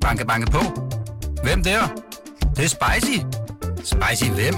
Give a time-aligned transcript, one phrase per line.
[0.00, 0.58] Banke, banke på.
[1.42, 1.80] Hvem der?
[2.40, 3.18] Det, det er spicy.
[3.84, 4.54] Spicy hvem?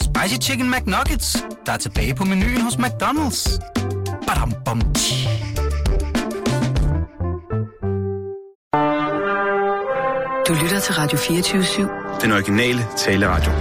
[0.00, 3.58] Spicy Chicken McNuggets, der er tilbage på menuen hos McDonald's.
[4.26, 5.28] Badum, bom, tji.
[10.48, 12.20] Du lytter til Radio 24-7.
[12.20, 13.52] Den originale taleradio.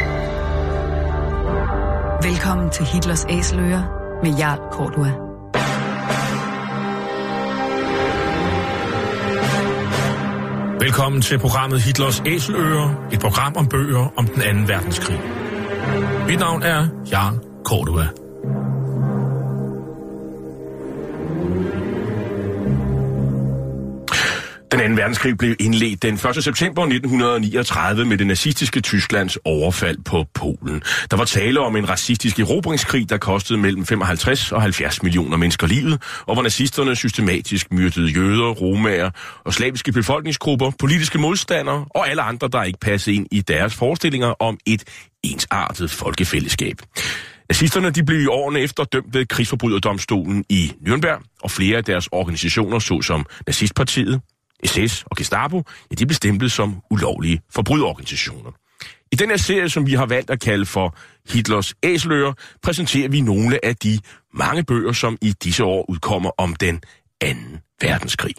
[2.30, 3.84] Velkommen til Hitlers Æseløer
[4.24, 5.23] med Jarl Kortua.
[10.84, 15.20] Velkommen til programmet Hitlers Æseløer, et program om bøger om den anden verdenskrig.
[16.28, 18.23] Mit navn er Jan Cordua.
[25.04, 26.44] Verdenskrig blev indledt den 1.
[26.44, 30.84] september 1939 med det nazistiske Tysklands overfald på Polen.
[31.12, 35.68] Der var tale om en racistisk erobringskrig, der kostede mellem 55 og 70 millioner mennesker
[35.68, 39.12] livet, og hvor nazisterne systematisk myrdede jøder, romager
[39.46, 44.28] og slaviske befolkningsgrupper, politiske modstandere og alle andre, der ikke passede ind i deres forestillinger
[44.28, 44.84] om et
[45.24, 46.78] ensartet folkefællesskab.
[47.50, 52.08] Nazisterne de blev i årene efter dømt ved krigsforbryderdomstolen i Nürnberg, og flere af deres
[52.12, 54.22] organisationer, såsom Nazistpartiet,
[54.66, 58.52] SS og Gestapo, ja, de blev stemplet som ulovlige forbryderorganisationer.
[59.12, 60.96] I den her serie, som vi har valgt at kalde for
[61.30, 62.34] Hitlers æsler,
[62.64, 64.00] præsenterer vi nogle af de
[64.34, 66.82] mange bøger, som i disse år udkommer om den
[67.22, 68.36] anden verdenskrig.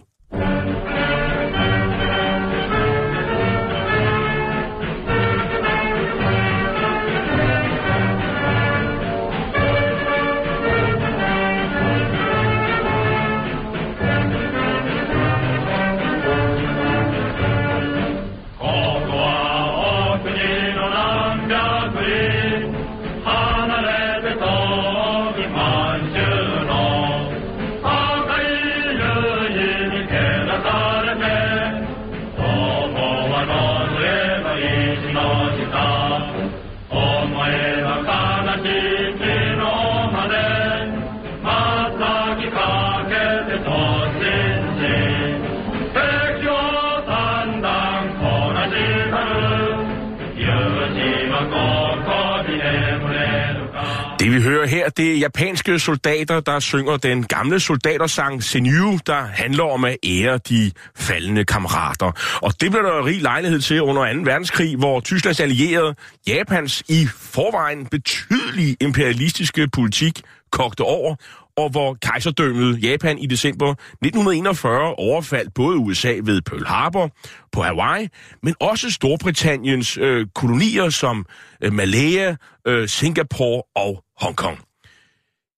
[54.84, 59.96] Her, det er japanske soldater, der synger den gamle soldatersang Senyu, der handler om at
[60.04, 62.38] ære de faldende kammerater.
[62.42, 64.20] Og det blev der rig lejlighed til under 2.
[64.24, 65.94] verdenskrig, hvor Tysklands allierede
[66.26, 70.22] Japans i forvejen betydelige imperialistiske politik
[70.52, 71.16] kogte over,
[71.56, 77.10] og hvor kejserdømmet Japan i december 1941 overfaldt både USA ved Pearl Harbor
[77.52, 78.08] på Hawaii,
[78.42, 81.26] men også Storbritanniens øh, kolonier som
[81.60, 84.58] øh, Malaya, øh, Singapore og Hongkong.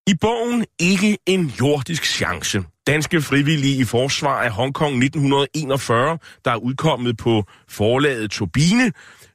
[0.09, 6.57] I bogen Ikke en jordisk chance, danske frivillige i forsvar af Hongkong 1941, der er
[6.57, 8.93] udkommet på forlaget Turbine,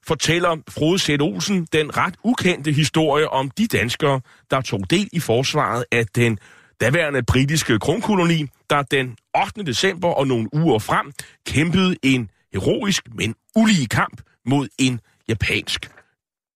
[0.08, 4.22] fortæller Frode Sæt Olsen den ret ukendte historie om de danskere,
[4.52, 6.40] der tog del i forsvaret af den
[6.82, 9.64] daværende britiske kronkoloni, der den 8.
[9.64, 11.12] december og nogle uger frem
[11.46, 15.00] kæmpede en heroisk, men ulige kamp mod en
[15.30, 15.90] japansk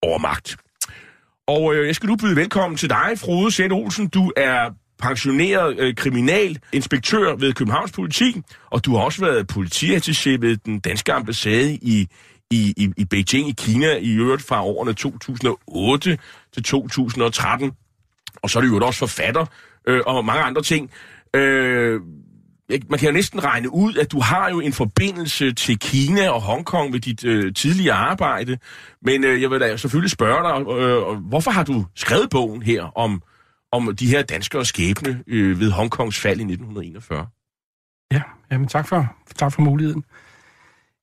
[0.02, 0.56] overmagt.
[1.46, 4.08] Og øh, jeg skal nu byde velkommen til dig, Frode Sæt Olsen.
[4.08, 10.56] Du er pensioneret øh, kriminalinspektør ved Københavns Politi, og du har også været politiattaché ved
[10.56, 12.08] den danske ambassade i,
[12.50, 16.18] i, i, i Beijing i Kina, i øvrigt fra årene 2008
[16.54, 17.72] til 2013.
[18.42, 19.46] Og så er du jo også forfatter
[19.88, 20.90] øh, og mange andre ting.
[21.34, 22.00] Øh,
[22.68, 26.42] man kan jo næsten regne ud, at du har jo en forbindelse til Kina og
[26.42, 28.58] Hongkong ved dit øh, tidligere arbejde.
[29.02, 32.98] Men øh, jeg vil da selvfølgelig spørge dig, øh, hvorfor har du skrevet bogen her
[32.98, 33.22] om,
[33.72, 37.26] om de her danskere skæbne øh, ved Hongkongs fald i 1941?
[38.12, 40.04] Ja, jamen tak for, tak for muligheden.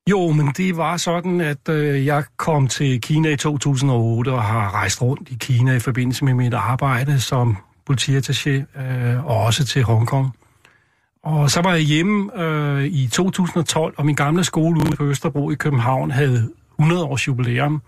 [0.09, 4.73] Jo, men det var sådan, at øh, jeg kom til Kina i 2008 og har
[4.73, 7.57] rejst rundt i Kina i forbindelse med mit arbejde som
[7.91, 10.35] politiattaché øh, og også til Hongkong.
[11.23, 15.51] Og så var jeg hjemme øh, i 2012, og min gamle skole ude på Østerbro
[15.51, 16.49] i København havde
[16.79, 17.81] 100 års jubilæum.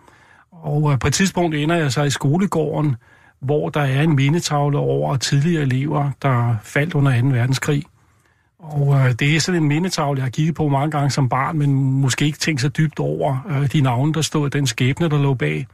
[0.51, 2.95] Og øh, på et tidspunkt ender jeg så i skolegården,
[3.39, 7.27] hvor der er en mindetavle over tidligere elever, der faldt under 2.
[7.27, 7.83] verdenskrig.
[8.59, 11.57] Og øh, det er sådan en mindetavle, jeg har kigget på mange gange som barn,
[11.57, 15.17] men måske ikke tænkt så dybt over øh, de navne, der stod, den skæbne, der
[15.17, 15.67] lå bag.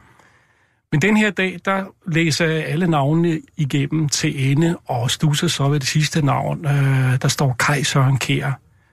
[0.92, 5.68] Men den her dag, der læser jeg alle navnene igennem til ende, og stusser så
[5.68, 6.66] ved det sidste navn.
[6.66, 8.52] Øh, der står Kaj Søren Kær,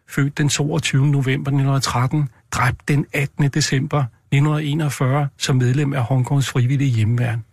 [0.10, 1.07] født den 22.
[1.07, 3.50] november 1913, dræbt den 18.
[3.50, 7.44] december 1941 som medlem af Hongkongs frivillige hjemmeværn.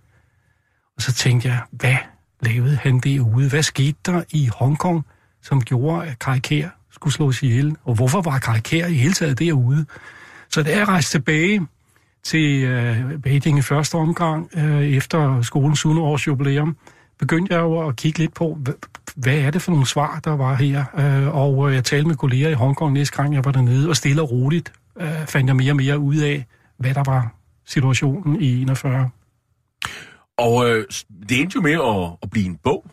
[0.97, 1.97] Og så tænkte jeg, hvad
[2.41, 3.49] lavede han derude?
[3.49, 5.07] Hvad skete der i Hongkong,
[5.43, 9.39] som gjorde, at Kaj Kær skulle slås ihjel, og hvorfor var Karikær i hele taget
[9.39, 9.87] derude.
[10.51, 11.67] Så da jeg rejste tilbage
[12.27, 16.77] til øh, Beijing i første omgang, øh, efter skolens 100 års jubilæum,
[17.19, 18.59] begyndte jeg jo at kigge lidt på,
[19.17, 20.85] hvad er det for nogle svar, der var her.
[20.99, 23.97] Øh, og øh, jeg talte med kolleger i Hongkong næste gang, jeg var dernede, og
[23.97, 26.45] stille og roligt øh, fandt jeg mere og mere ud af,
[26.79, 27.35] hvad der var
[27.67, 29.11] situationen i 41.
[30.39, 30.85] Og øh,
[31.29, 32.87] det endte jo med at, at blive en bog.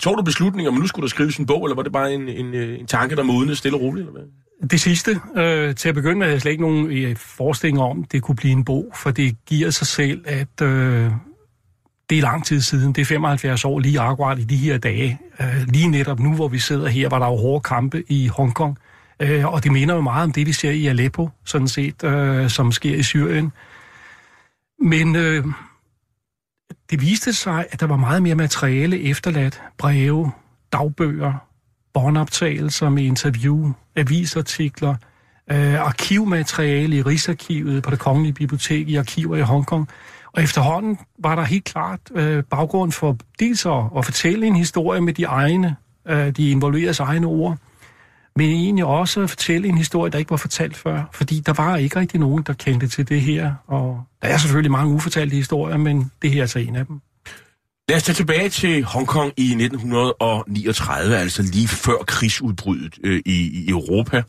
[0.00, 2.28] Tog du beslutningen om, nu skulle der skrives en bog, eller var det bare en,
[2.28, 4.08] en, øh, en tanke, der modnede stille og roligt?
[4.08, 4.28] Eller hvad?
[4.70, 5.20] Det sidste.
[5.36, 8.36] Øh, til at begynde med havde jeg slet ikke nogen øh, forestilling om, det kunne
[8.36, 11.10] blive en bog, for det giver sig selv, at øh,
[12.10, 12.92] det er lang tid siden.
[12.92, 15.20] Det er 75 år lige akkurat i de her dage.
[15.40, 18.78] Øh, lige netop nu, hvor vi sidder her, var der jo hårde kampe i Hongkong.
[19.20, 22.50] Øh, og det minder jo meget om det, vi ser i Aleppo, sådan set, øh,
[22.50, 23.52] som sker i Syrien.
[24.80, 25.44] Men øh,
[26.90, 29.62] det viste sig, at der var meget mere materiale efterladt.
[29.78, 30.32] Breve,
[30.72, 31.48] dagbøger,
[31.94, 34.94] båndoptagelser med interview, avisartikler,
[35.50, 39.88] øh, arkivmateriale i Rigsarkivet på det Kongelige Bibliotek i arkiver i Hongkong.
[40.32, 45.00] Og efterhånden var der helt klart øh, baggrund for dels at, at fortælle en historie
[45.00, 45.76] med de egne,
[46.08, 47.58] øh, de involveres egne ord,
[48.36, 51.76] men egentlig også at fortælle en historie, der ikke var fortalt før, fordi der var
[51.76, 55.76] ikke rigtig nogen, der kendte til det her, og der er selvfølgelig mange ufortalte historier,
[55.76, 57.00] men det her er altså en af dem.
[57.88, 63.68] Lad os tage tilbage til Hongkong i 1939, altså lige før krigsudbruddet øh, i, i
[63.68, 64.22] Europa.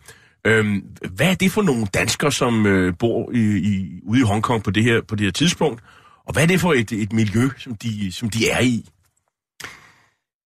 [0.46, 4.63] Øhm, hvad er det for nogle danskere, som øh, bor i, i, ude i Hongkong
[4.63, 5.84] på det her, på det her tidspunkt?
[6.25, 8.90] Og hvad er det for et, et miljø, som de, som de er i?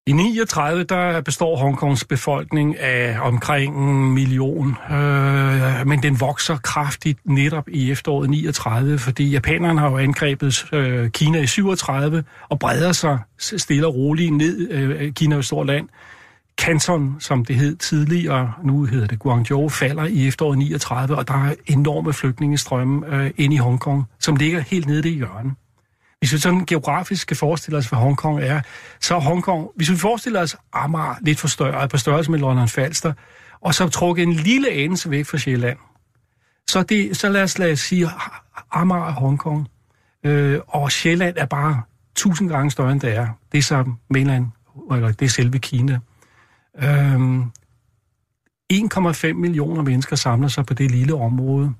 [0.09, 7.19] I 39 der består Hongkongs befolkning af omkring en million, øh, men den vokser kraftigt
[7.25, 12.91] netop i efteråret 39, fordi japanerne har jo angrebet øh, Kina i 37 og breder
[12.91, 14.71] sig stille og roligt ned.
[14.71, 15.87] Øh, Kina er et stort land.
[16.61, 21.45] Canton, som det hed tidligere, nu hedder det Guangzhou, falder i efteråret 39, og der
[21.45, 25.53] er enorme flygtningestrømme øh, ind i Hongkong, som ligger helt nede i hjørnet.
[26.19, 28.61] Hvis vi sådan geografisk skal forestille os, hvad Hongkong er,
[28.99, 32.67] så er Hongkong, hvis vi forestiller os Amager lidt for større, på størrelse med London
[32.67, 33.13] Falster,
[33.61, 35.77] og så trukket en lille anelse væk fra Sjælland,
[36.69, 38.09] så, det, så lad, os, lad os sige
[38.71, 39.67] Amager er Hongkong,
[40.23, 41.81] øh, og Sjælland er bare
[42.15, 43.27] tusind gange større, end det er.
[43.51, 44.47] Det er så mainland,
[44.91, 45.99] eller det er selve Kina.
[46.83, 47.39] Øh,
[48.73, 51.73] 1,5 millioner mennesker samler sig på det lille område.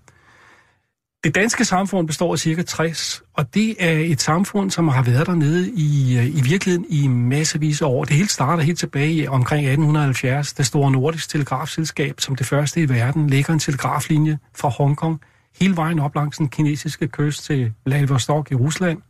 [1.24, 5.28] Det danske samfund består af cirka 60, og det er et samfund, som har været
[5.28, 8.04] dernede i, øh, i virkeligheden i massevis af år.
[8.04, 12.82] Det hele starter helt tilbage i omkring 1870, da Store Nordisk Telegrafselskab, som det første
[12.82, 15.22] i verden, lægger en telegraflinje fra Hongkong
[15.60, 19.02] hele vejen op langs den kinesiske kyst til Vladivostok i Rusland,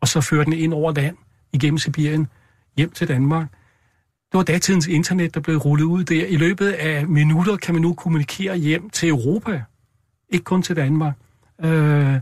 [0.00, 1.16] og så fører den ind over land
[1.52, 2.26] igennem Sibirien
[2.76, 3.50] hjem til Danmark.
[4.32, 6.26] Det var datidens internet, der blev rullet ud der.
[6.26, 9.62] I løbet af minutter kan man nu kommunikere hjem til Europa,
[10.32, 11.14] ikke kun til Danmark.
[11.64, 12.14] Øh,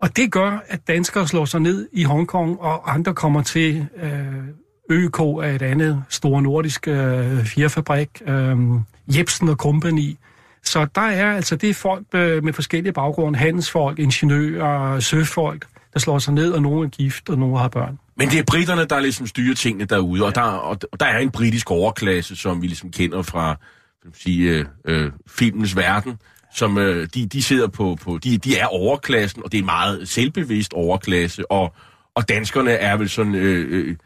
[0.00, 4.44] og det gør, at danskere slår sig ned i Hongkong, og andre kommer til øh,
[4.90, 8.56] ØK af et andet store nordisk øh, fjerfabrik, øh,
[9.16, 10.16] Jebsen og Company.
[10.62, 15.98] Så der er altså det er folk øh, med forskellige baggrunde, handelsfolk, ingeniører, søfolk, der
[15.98, 17.98] slår sig ned, og nogle er gift, og nogle har børn.
[18.16, 20.26] Men det er britterne, der ligesom styrer tingene derude, ja.
[20.26, 23.56] og, der, og, og der er en britisk overklasse, som vi ligesom kender fra
[24.14, 26.18] sige, øh, øh, filmens verden,
[26.54, 30.08] som øh, de, de sidder på, på de, de er overklassen, og det er meget
[30.08, 31.74] selvbevidst overklasse, og,
[32.14, 33.96] og danskerne er vel sådan, øh, øh,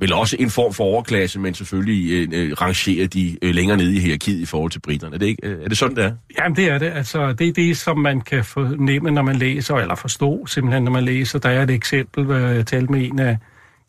[0.00, 3.96] vel også en form for overklasse, men selvfølgelig øh, øh rangerer de øh, længere nede
[3.96, 5.14] i hierarkiet i forhold til britterne.
[5.14, 6.12] Er det, ikke, øh, er det sådan, det er?
[6.38, 6.92] Jamen, det er det.
[6.94, 10.90] Altså, det er det, som man kan fornemme, når man læser, eller forstå simpelthen, når
[10.92, 11.38] man læser.
[11.38, 13.38] Der er et eksempel, hvor jeg talte med en af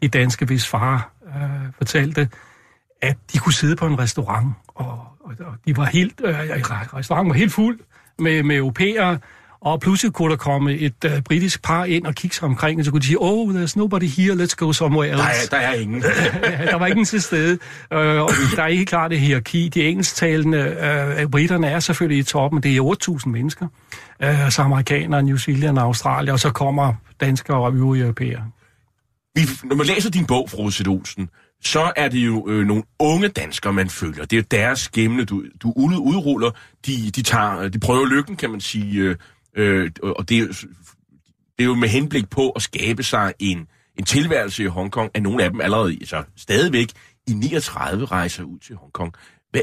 [0.01, 2.29] de danske, hvis far øh, fortalte,
[3.01, 6.35] at de kunne sidde på en restaurant, og, og, og de var helt, øh,
[6.93, 7.79] restauranten var helt fuld,
[8.21, 9.17] med, med europæere,
[9.61, 12.85] og pludselig kunne der komme et uh, britisk par ind og kigge sig omkring, og
[12.85, 15.49] så kunne de sige, oh, there's nobody here, let's go somewhere else.
[15.51, 16.01] Der er, der er ingen.
[16.71, 17.53] der var ingen til stede.
[17.91, 19.69] Uh, og der er ikke klart det hierarki.
[19.69, 20.77] De engelsktalende
[21.23, 23.67] uh, britterne er selvfølgelig i toppen, det er 8.000 mennesker.
[24.23, 28.43] Uh, så amerikanere, New Zealand og Australien, og så kommer danskere og øvrige europæere.
[29.35, 31.29] Vi, når man læser din bog, Frode Olsen,
[31.63, 34.25] så er det jo øh, nogle unge danskere, man følger.
[34.25, 36.51] Det er deres skæmne, du, du udruller.
[36.85, 39.01] De, de, tager, de prøver lykken, kan man sige.
[39.01, 39.15] Øh,
[39.55, 40.47] øh og det er,
[41.57, 45.23] det er jo med henblik på at skabe sig en, en tilværelse i Hongkong, at
[45.23, 46.89] nogle af dem allerede altså, stadigvæk
[47.27, 49.13] i 39 rejser ud til Hongkong.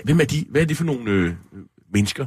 [0.04, 0.44] Hvem er de?
[0.50, 1.34] Hvad er det for nogle øh,
[1.92, 2.26] mennesker?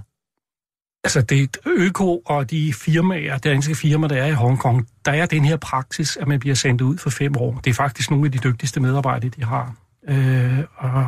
[1.04, 5.46] Altså, det er og de firmaer, danske firmaer, der er i Hongkong, der er den
[5.46, 7.60] her praksis, at man bliver sendt ud for fem år.
[7.64, 9.74] Det er faktisk nogle af de dygtigste medarbejdere, de har.
[10.10, 10.60] øh,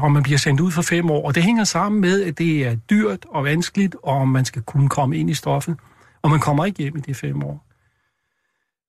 [0.04, 1.26] og man bliver sendt ud for fem år.
[1.26, 4.90] Og det hænger sammen med, at det er dyrt og vanskeligt, og man skal kunne
[4.90, 5.76] komme ind i stoffet,
[6.22, 7.66] og man kommer ikke hjem i de fem år.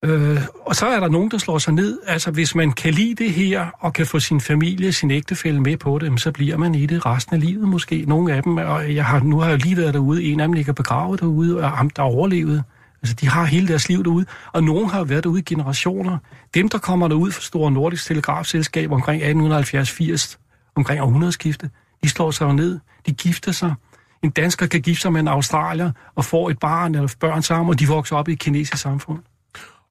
[0.05, 1.99] Øh, og så er der nogen, der slår sig ned.
[2.07, 5.77] Altså, hvis man kan lide det her, og kan få sin familie, sin ægtefælle med
[5.77, 8.05] på det, så bliver man i det resten af livet måske.
[8.09, 10.53] Nogle af dem, og jeg har, nu har jeg lige været derude, en af dem
[10.53, 12.65] ligger begravet derude, og ham, der er overlevet.
[13.03, 16.19] Altså, de har hele deres liv derude, og nogen har været derude i generationer.
[16.55, 20.37] Dem, der kommer derud fra Store Nordisk Telegrafselskab omkring 1870-80,
[20.77, 21.71] omkring århundredeskiftet,
[22.03, 23.75] de slår sig ned, de gifter sig.
[24.23, 27.69] En dansker kan gifte sig med en australier og får et barn eller børn sammen,
[27.69, 29.19] og de vokser op i et kinesisk samfund.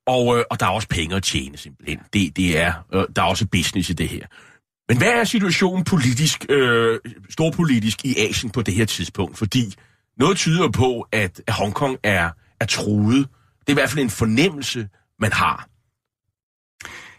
[0.07, 1.99] Og, øh, og der er også penge at tjene simpelthen.
[2.13, 4.25] Det, det er, øh, der er også business i det her.
[4.89, 9.37] Men hvad er situationen politisk, øh, storpolitisk i Asien på det her tidspunkt?
[9.37, 9.73] Fordi
[10.17, 12.29] noget tyder på, at Hongkong er,
[12.59, 13.27] er truet.
[13.59, 15.67] Det er i hvert fald en fornemmelse, man har.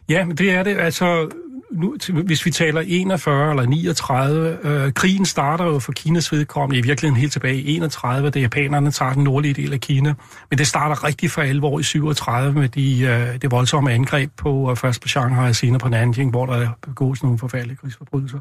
[0.08, 0.78] Ja, men det er det.
[0.78, 1.30] Altså,
[1.74, 6.82] nu, hvis vi taler 41 eller 39, øh, krigen starter jo for Kinas vedkommende i
[6.82, 10.14] virkeligheden helt tilbage i 31, da japanerne tager den nordlige del af Kina.
[10.50, 14.70] Men det starter rigtig for alvor i 37 med de, øh, det voldsomme angreb på
[14.70, 18.38] øh, først på Shanghai og senere på Nanjing, hvor der begås nogle forfærdelige krigsforbrydelser.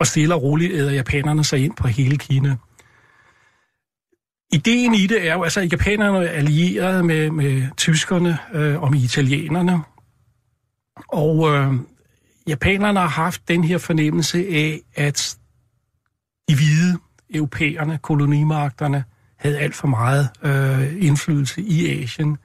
[0.00, 2.56] Og stille og roligt æder japanerne sig ind på hele Kina.
[4.52, 9.00] Ideen i det er jo, altså japanerne er allieret med, med tyskerne øh, og med
[9.00, 9.80] italienerne,
[11.08, 11.72] og øh,
[12.48, 15.36] japanerne har haft den her fornemmelse af, at
[16.48, 16.98] de hvide
[17.34, 19.04] europæerne, kolonimagterne,
[19.36, 22.38] havde alt for meget øh, indflydelse i Asien.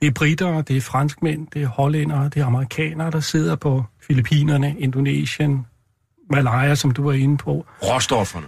[0.00, 3.84] Det er britter, det er franskmænd, det er hollændere, det er amerikanere, der sidder på
[4.06, 5.66] Filippinerne, Indonesien,
[6.30, 7.66] Malaya, som du var inde på.
[7.82, 8.46] Råstofferne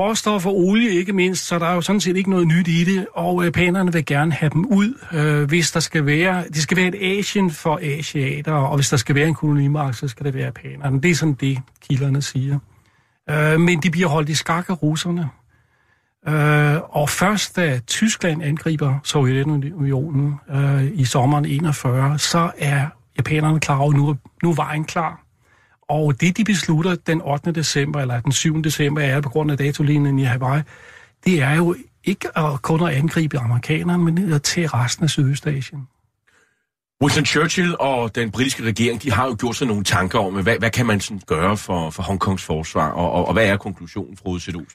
[0.00, 2.84] råstoffer og olie ikke mindst, så der er jo sådan set ikke noget nyt i
[2.84, 6.56] det, og øh, japanerne vil gerne have dem ud, øh, hvis der skal være, det
[6.56, 10.26] skal være et Asien for asiater, og hvis der skal være en kolonimark, så skal
[10.26, 11.00] det være japanerne.
[11.00, 12.58] Det er sådan det, kilderne siger.
[13.30, 15.28] Øh, men de bliver holdt i skak af russerne.
[16.28, 22.86] Øh, og først da Tyskland angriber Sovjetunionen øh, i sommeren 41, så er
[23.18, 25.25] japanerne klar over, at nu, nu er vejen klar.
[25.88, 27.52] Og det, de beslutter den 8.
[27.52, 28.62] december, eller den 7.
[28.62, 30.62] december, er på grund af datolinjen i Hawaii,
[31.24, 35.88] det er jo ikke at kun at angribe amerikanerne, men at tage resten af Sydøstasien.
[37.02, 40.58] Winston Churchill og den britiske regering, de har jo gjort sig nogle tanker om, hvad,
[40.58, 44.16] hvad kan man sådan gøre for, for Hongkongs forsvar, og, og, og hvad er konklusionen,
[44.16, 44.66] fra Olsen?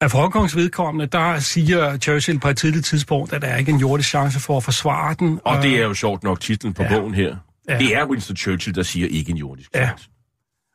[0.00, 3.72] Af for Hongkongs vedkommende, der siger Churchill på et tidligt tidspunkt, at der er ikke
[3.72, 5.40] en jordisk chance for at forsvare den.
[5.44, 6.88] Og det er jo sjovt nok titlen på ja.
[6.88, 7.36] bogen her.
[7.68, 7.78] Ja.
[7.78, 10.04] Det er Winston Churchill, der siger ikke en jordisk chance.
[10.08, 10.17] Ja.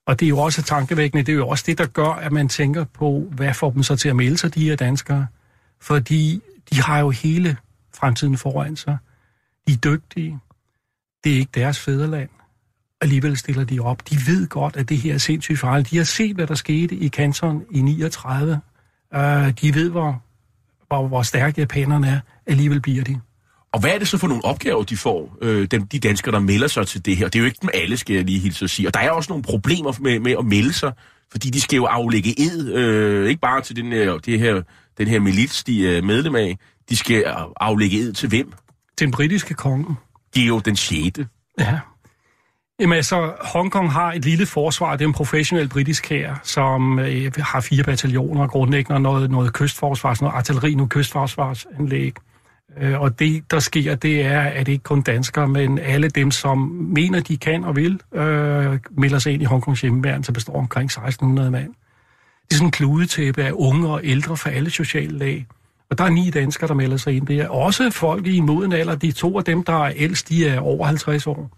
[0.06, 2.50] Og det er jo også tankevækkende, det er jo også det, der gør, at man
[2.50, 5.28] tænker på, hvad får dem så til at melde sig, de her danskere?
[5.82, 6.42] Fordi
[6.72, 7.58] de har jo hele
[7.94, 8.98] fremtiden foran sig.
[9.68, 10.40] De er dygtige.
[11.24, 12.30] Det er ikke deres fædreland.
[13.02, 14.10] Alligevel stiller de op.
[14.10, 15.92] De ved godt, at det her er sindssygt farligt.
[15.92, 18.62] De har set, hvad der skete i Kanton i 39.
[19.16, 20.24] Uh, øh, de ved, hvor,
[20.88, 22.20] hvor, hvor stærke japanerne er.
[22.46, 23.22] Alligevel bliver de.
[23.74, 26.40] Og hvad er det så for nogle opgaver, de får, øh, dem, de danskere, der
[26.40, 27.26] melder sig til det her?
[27.26, 28.88] Det er jo ikke dem alle, skal jeg lige hilse at sige.
[28.88, 30.94] Og der er også nogle problemer med, med at melde sig,
[31.32, 34.62] fordi de skal jo aflægge ed, øh, ikke bare til den her, det her,
[34.98, 36.58] den her milits, de er medlem af.
[36.90, 37.24] De skal
[37.58, 38.54] aflægge ed til hvem?
[38.98, 39.96] Til den britiske konge.
[40.36, 41.20] De er jo den 6.
[41.60, 41.80] Ja.
[42.80, 47.32] Jamen altså, Hongkong har et lille forsvar, det er en professionel britisk her, som øh,
[47.38, 52.14] har fire bataljoner, grundlæggende noget, noget kystforsvars, noget artilleri, noget kystforsvarsanlæg.
[52.18, 52.33] Øh,
[52.78, 56.58] Øh, og det, der sker, det er, at ikke kun danskere, men alle dem, som
[56.96, 60.86] mener, de kan og vil, øh, melder sig ind i Hongkongs hjemmeværn, som består omkring
[60.86, 61.74] 1600 mand.
[62.44, 65.48] Det er sådan en kludetæppe af unge og ældre fra alle sociale lag.
[65.90, 67.28] Og der er ni danskere, der melder sig ind.
[67.28, 68.96] Det er også folk i en moden alder.
[68.96, 71.52] De to af dem, der er ældst, de er over 50 år.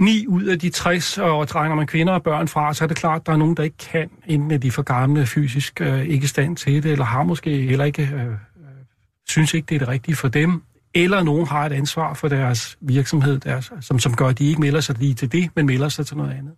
[0.00, 2.96] Ni ud af de 60, og trænger man kvinder og børn fra, så er det
[2.96, 6.04] klart, at der er nogen, der ikke kan, enten er de for gamle fysisk øh,
[6.04, 8.34] ikke stand til det, eller har måske heller ikke øh,
[9.28, 10.62] synes ikke, det er det rigtige for dem,
[10.94, 14.60] eller nogen har et ansvar for deres virksomhed, deres, som, som gør, at de ikke
[14.60, 16.52] melder sig lige til det, men melder sig til noget andet.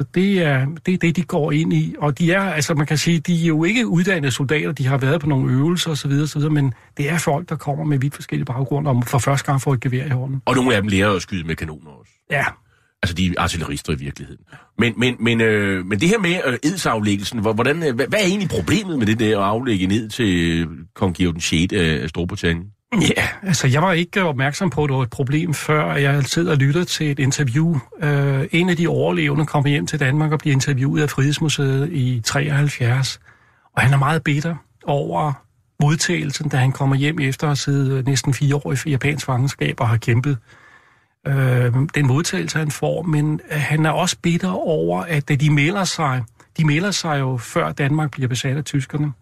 [0.00, 1.94] Så det er, det er det, de går ind i.
[1.98, 4.98] Og de er, altså man kan sige, de er jo ikke uddannede soldater, de har
[4.98, 6.50] været på nogle øvelser osv., osv.
[6.50, 9.74] men det er folk, der kommer med vidt forskellige baggrunde og for første gang får
[9.74, 10.42] et gevær i hånden.
[10.44, 12.12] Og nogle af dem lærer at skyde med kanoner også.
[12.30, 12.44] Ja,
[13.04, 14.44] Altså, de er artillerister i virkeligheden.
[14.78, 18.26] Men, men, men, øh, men det her med øh, edsaflæggelsen, hvordan, øh, hvad, hvad er
[18.26, 21.72] egentlig problemet med det der at aflægge ned til øh, kong Georg den 6.
[21.72, 22.66] af Storbritannien?
[23.16, 26.50] Ja, altså jeg var ikke opmærksom på, at det var et problem, før jeg sidder
[26.50, 27.78] og lytter til et interview.
[28.02, 32.20] Uh, en af de overlevende kommer hjem til Danmark og bliver interviewet af Frihedsmuseet i
[32.24, 33.20] 73.
[33.76, 35.32] Og han er meget bitter over
[35.82, 39.26] modtagelsen, da han kommer hjem efter at have siddet øh, næsten fire år i japansk
[39.26, 40.38] fangenskab og har kæmpet
[41.26, 45.50] øh, den modtagelse, han får, men øh, han er også bitter over, at øh, de
[45.50, 46.24] melder sig,
[46.56, 49.12] de melder sig jo før Danmark bliver besat af tyskerne,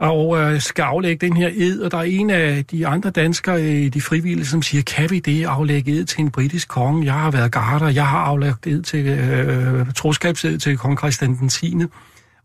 [0.00, 3.70] og øh, skal aflægge den her ed, og der er en af de andre danskere
[3.70, 7.04] i de frivillige, som siger, kan vi det aflægge ed til en britisk konge?
[7.04, 11.48] Jeg har været garder, jeg har aflagt ed til øh, troskabsed til kong Christian den
[11.48, 11.74] 10.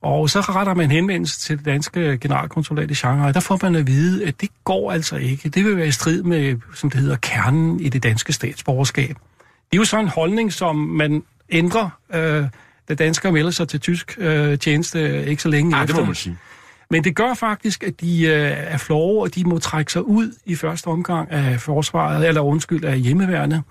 [0.03, 3.31] Og så retter man henvendelse til det danske generalkonsulat i Shanghai.
[3.31, 5.49] Der får man at vide, at det går altså ikke.
[5.49, 9.15] Det vil være i strid med, som det hedder, kernen i det danske statsborgerskab.
[9.71, 12.45] Det er jo sådan en holdning, som man ændrer, øh,
[12.89, 15.95] da danskere melder sig til tysk øh, tjeneste ikke så længe Ej, efter.
[15.95, 16.37] det må man sige.
[16.89, 20.31] Men det gør faktisk, at de øh, er flove, og de må trække sig ud
[20.45, 23.63] i første omgang af forsvaret, eller undskyld, af hjemmeværnet.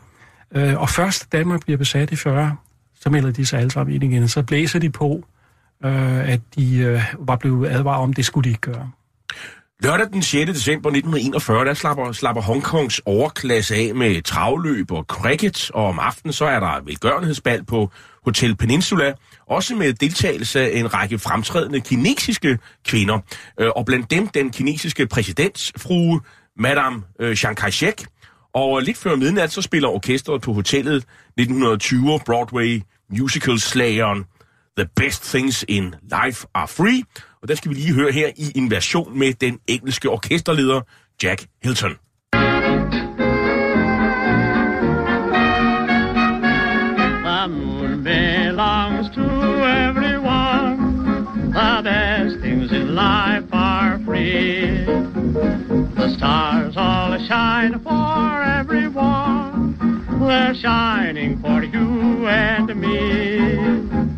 [0.55, 2.57] Øh, og først Danmark bliver besat i 40,
[3.01, 4.29] så melder de sig alle sammen ind igen.
[4.29, 5.25] Så blæser de på,
[5.85, 8.91] øh, at de øh, var blevet advaret om, det skulle de ikke gøre.
[9.85, 10.51] Lørdag den 6.
[10.51, 16.33] december 1941, der slapper, slapper Hongkongs overklasse af med travløb og cricket, og om aftenen
[16.33, 17.91] så er der velgørenhedsbal på
[18.25, 19.13] Hotel Peninsula,
[19.47, 23.19] også med deltagelse af en række fremtrædende kinesiske kvinder,
[23.61, 26.21] øh, og blandt dem den kinesiske præsidentsfrue,
[26.57, 28.05] Madame øh, Chiang Kai-shek,
[28.55, 34.25] og lidt før midnat, så spiller orkestret på hotellet 1920 Broadway musical-slageren
[34.75, 37.05] The Best Things in Life Are Free,
[37.43, 40.81] og der skal vi lige høre her i en version med den engelske orkesterleder
[41.23, 41.91] Jack Hilton.
[47.25, 49.25] The moon belongs to
[49.89, 50.93] everyone.
[51.53, 54.87] The best things in life are free.
[55.97, 59.77] The stars all shine for everyone.
[60.21, 64.12] They're shining for you and me.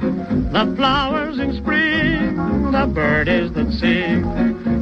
[0.54, 2.36] The flowers in spring,
[2.76, 4.22] the birds that sing,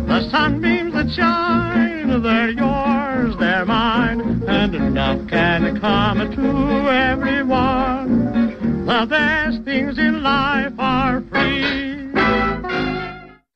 [0.06, 6.48] the sunbeams that shine, they're yours, they're mine, and enough can come to
[7.10, 8.08] everyone.
[8.84, 11.62] The best things in life are free.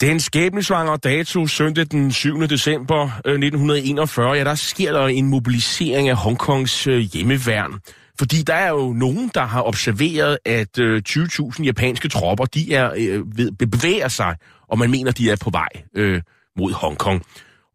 [0.00, 2.48] Den skæbnesvangre dato søndag den 7.
[2.48, 7.80] december øh, 1941, ja, der sker der en mobilisering af Hongkongs øh, hjemmeværn.
[8.18, 12.92] Fordi der er jo nogen, der har observeret, at øh, 20.000 japanske tropper, de er
[12.96, 14.36] øh, ved, bevæger sig,
[14.68, 16.22] og man mener, de er på vej øh,
[16.58, 17.22] mod Hongkong.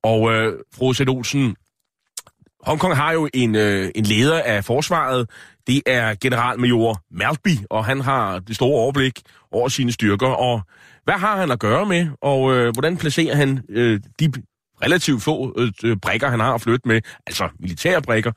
[0.04, 1.56] Og øh, fru Sæt Olsen,
[2.64, 5.30] Hongkong har jo en, øh, en leder af forsvaret.
[5.68, 10.28] Det er generalmajor Maltby, og han har det store overblik over sine styrker.
[10.28, 10.62] Og
[11.04, 14.32] hvad har han at gøre med, og øh, hvordan placerer han øh, de
[14.84, 18.32] relativt få øh, brækker, han har at flytte med, altså militære brækker?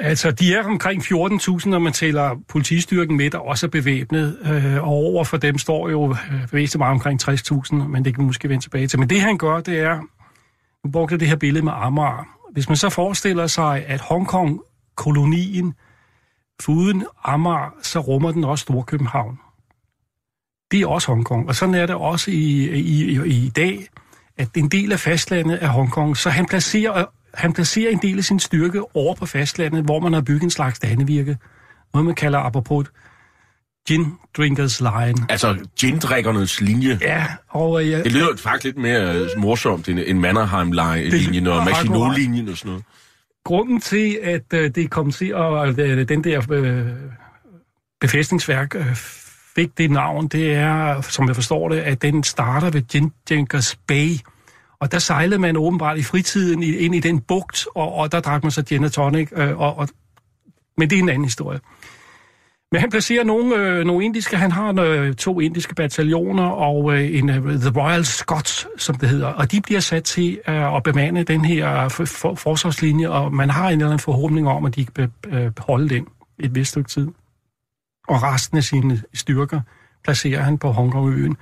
[0.00, 4.38] Altså, de er omkring 14.000, når man tæller politistyrken med, der også er bevæbnet.
[4.44, 6.16] Øh, og over for dem står jo
[6.52, 8.98] øh, meget omkring 60.000, men det kan vi måske vende tilbage til.
[8.98, 10.00] Men det han gør, det er,
[10.84, 12.28] nu brugte jeg det her billede med Amager.
[12.52, 15.74] Hvis man så forestiller sig, at Hongkong-kolonien,
[16.60, 19.38] foruden Amager, så rummer den også Storkøbenhavn.
[20.70, 21.48] Det er også Hongkong.
[21.48, 23.88] Og sådan er det også i, i, i, i dag,
[24.36, 26.16] at en del af fastlandet er Hongkong.
[26.16, 27.04] Så han placerer,
[27.36, 30.50] han placerer en del af sin styrke over på fastlandet, hvor man har bygget en
[30.50, 31.36] slags dannevirke.
[31.94, 32.86] Noget man kalder apropos
[33.88, 35.26] gin drinkers line.
[35.28, 36.98] Altså gin-drikkernes linje.
[37.02, 41.64] Ja, og øh, jeg, Det lyder faktisk lidt mere øh, morsomt end en Mannerheim-linjen og
[41.64, 42.84] Maginot-linjen og sådan noget.
[43.44, 46.86] grunden til, at øh, det kom til, at øh, den der øh,
[48.00, 48.96] befæstningsværk øh,
[49.56, 53.76] fik det navn, det er, som jeg forstår det, at den starter ved Gin Drinkers
[53.86, 54.10] Bay.
[54.80, 58.42] Og der sejlede man åbenbart i fritiden ind i den bugt, og, og der drak
[58.42, 59.28] man så gin og tonic.
[59.36, 59.88] Øh, og, og,
[60.78, 61.60] men det er en anden historie.
[62.72, 67.18] Men han placerer nogle, øh, nogle indiske, han har øh, to indiske bataljoner og øh,
[67.18, 70.82] en øh, The Royal Scots, som det hedder, og de bliver sat til øh, at
[70.82, 74.64] bemande den her øh, for, for, forsvarslinje, og man har en eller anden forhåbning om,
[74.64, 76.06] at de kan be, øh, holde den
[76.38, 77.08] et vist stykke tid.
[78.08, 79.60] Og resten af sine styrker
[80.04, 81.36] placerer han på Hongkongøen.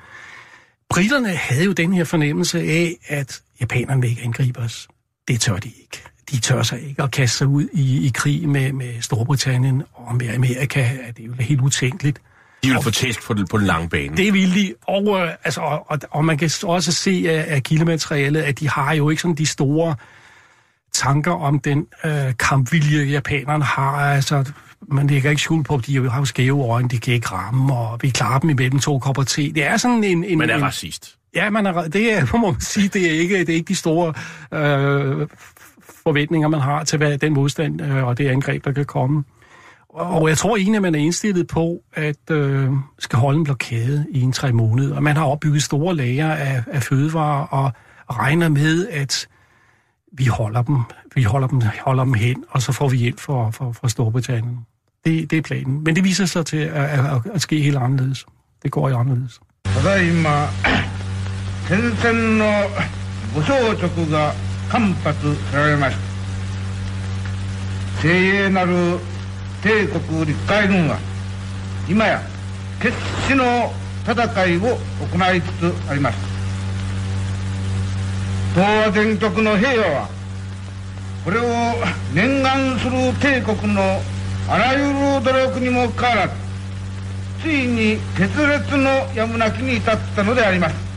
[0.90, 4.88] Britterne havde jo den her fornemmelse af, at japanerne vil ikke angribe os.
[5.28, 6.02] Det tør de ikke.
[6.30, 10.16] De tør sig ikke at kaste sig ud i, i krig med, med Storbritannien og
[10.16, 10.88] med Amerika.
[11.16, 12.20] Det er jo helt utænkeligt.
[12.64, 14.16] De vil få tæsk på den, på den lange bane.
[14.16, 17.62] Det vil de, og, øh, altså, og, og, og man kan også se af, af
[17.62, 19.96] kildematerialet, at de har jo ikke sådan de store
[20.92, 24.14] tanker om den øh, kampvilje, japanerne har.
[24.14, 24.52] Altså,
[24.88, 27.74] man lægger ikke skjul på, at de har jo skæve øjne, de kan ikke ramme,
[27.74, 29.52] og vi klarer dem imellem to kopper te.
[29.52, 30.24] Det er sådan en...
[30.24, 31.16] en Man er en, racist.
[31.34, 33.74] Ja, man er, det er, må man sige, det er ikke, det er ikke de
[33.74, 34.14] store
[34.52, 35.28] øh,
[36.04, 39.24] forventninger, man har til hvad, den modstand øh, og det angreb, der kan komme.
[39.88, 44.06] Og jeg tror egentlig, at man er indstillet på, at øh, skal holde en blokade
[44.10, 44.96] i en tre måneder.
[44.96, 47.72] Og man har opbygget store lager af, af fødevarer og
[48.18, 49.28] regner med, at
[50.12, 50.76] vi holder dem,
[51.14, 54.58] vi holder dem, holder dem hen, og så får vi hjælp fra, fra, fra Storbritannien.
[55.04, 55.84] Det, det er planen.
[55.84, 58.26] Men det viser sig til at, at, at at ske helt anderledes.
[58.62, 59.40] Det går i anderledes.
[59.74, 60.48] ただいま
[61.68, 62.44] 戦線の
[63.34, 64.32] 武装直が
[64.70, 66.02] 間髪せられました
[68.02, 68.98] 精鋭なる
[69.62, 70.98] 帝国陸海軍は
[71.88, 72.22] 今や
[72.80, 73.72] 決死の
[74.06, 76.18] 戦いを行いつつあります
[78.54, 80.08] 東亜全局の平和は
[81.24, 81.44] これを
[82.14, 84.00] 念願する帝国の
[84.47, 86.33] あらゆる努力にもかかわらず
[87.41, 90.89] ついに決裂のやむなきに至ったのであります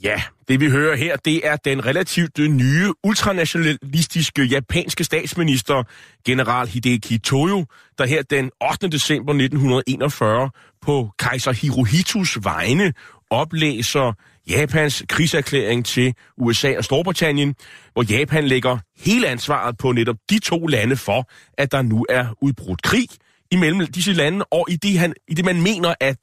[0.00, 0.16] Ja,
[0.48, 5.82] det vi hører her, det er den relativt nye ultranationalistiske japanske statsminister,
[6.26, 7.64] general Hideki Toyo,
[7.98, 8.88] der her den 8.
[8.88, 12.92] december 1941 på kejser Hirohitos vegne
[13.30, 14.12] oplæser
[14.49, 17.55] Japans krigserklæring til USA og Storbritannien,
[17.93, 22.25] hvor Japan lægger hele ansvaret på netop de to lande for, at der nu er
[22.41, 23.07] udbrudt krig
[23.51, 26.17] imellem disse lande, og i det, han, i det man mener, at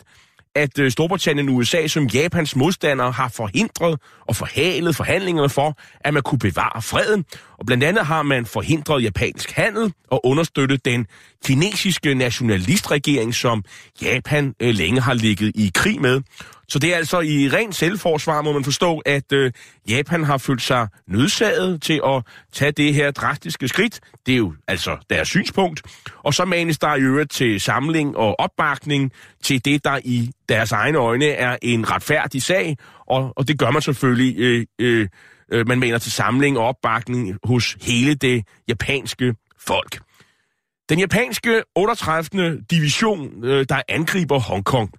[0.54, 6.14] at øh, Storbritannien og USA som Japans modstandere har forhindret og forhalet forhandlingerne for, at
[6.14, 7.24] man kunne bevare freden.
[7.58, 11.06] Og blandt andet har man forhindret japansk handel og understøttet den
[11.44, 13.64] kinesiske nationalistregering, som
[14.02, 16.20] Japan øh, længe har ligget i krig med.
[16.70, 19.52] Så det er altså i ren selvforsvar, må man forstå, at øh,
[19.88, 24.00] Japan har følt sig nødsaget til at tage det her drastiske skridt.
[24.26, 25.82] Det er jo altså deres synspunkt.
[26.16, 30.72] Og så manes der i øvrigt til samling og opbakning til det, der i deres
[30.72, 32.76] egne øjne er en retfærdig sag.
[33.06, 35.08] Og, og det gør man selvfølgelig, øh, øh,
[35.52, 40.00] øh man mener til samling og opbakning hos hele det japanske folk.
[40.88, 42.60] Den japanske 38.
[42.70, 44.90] division, øh, der angriber Hongkong,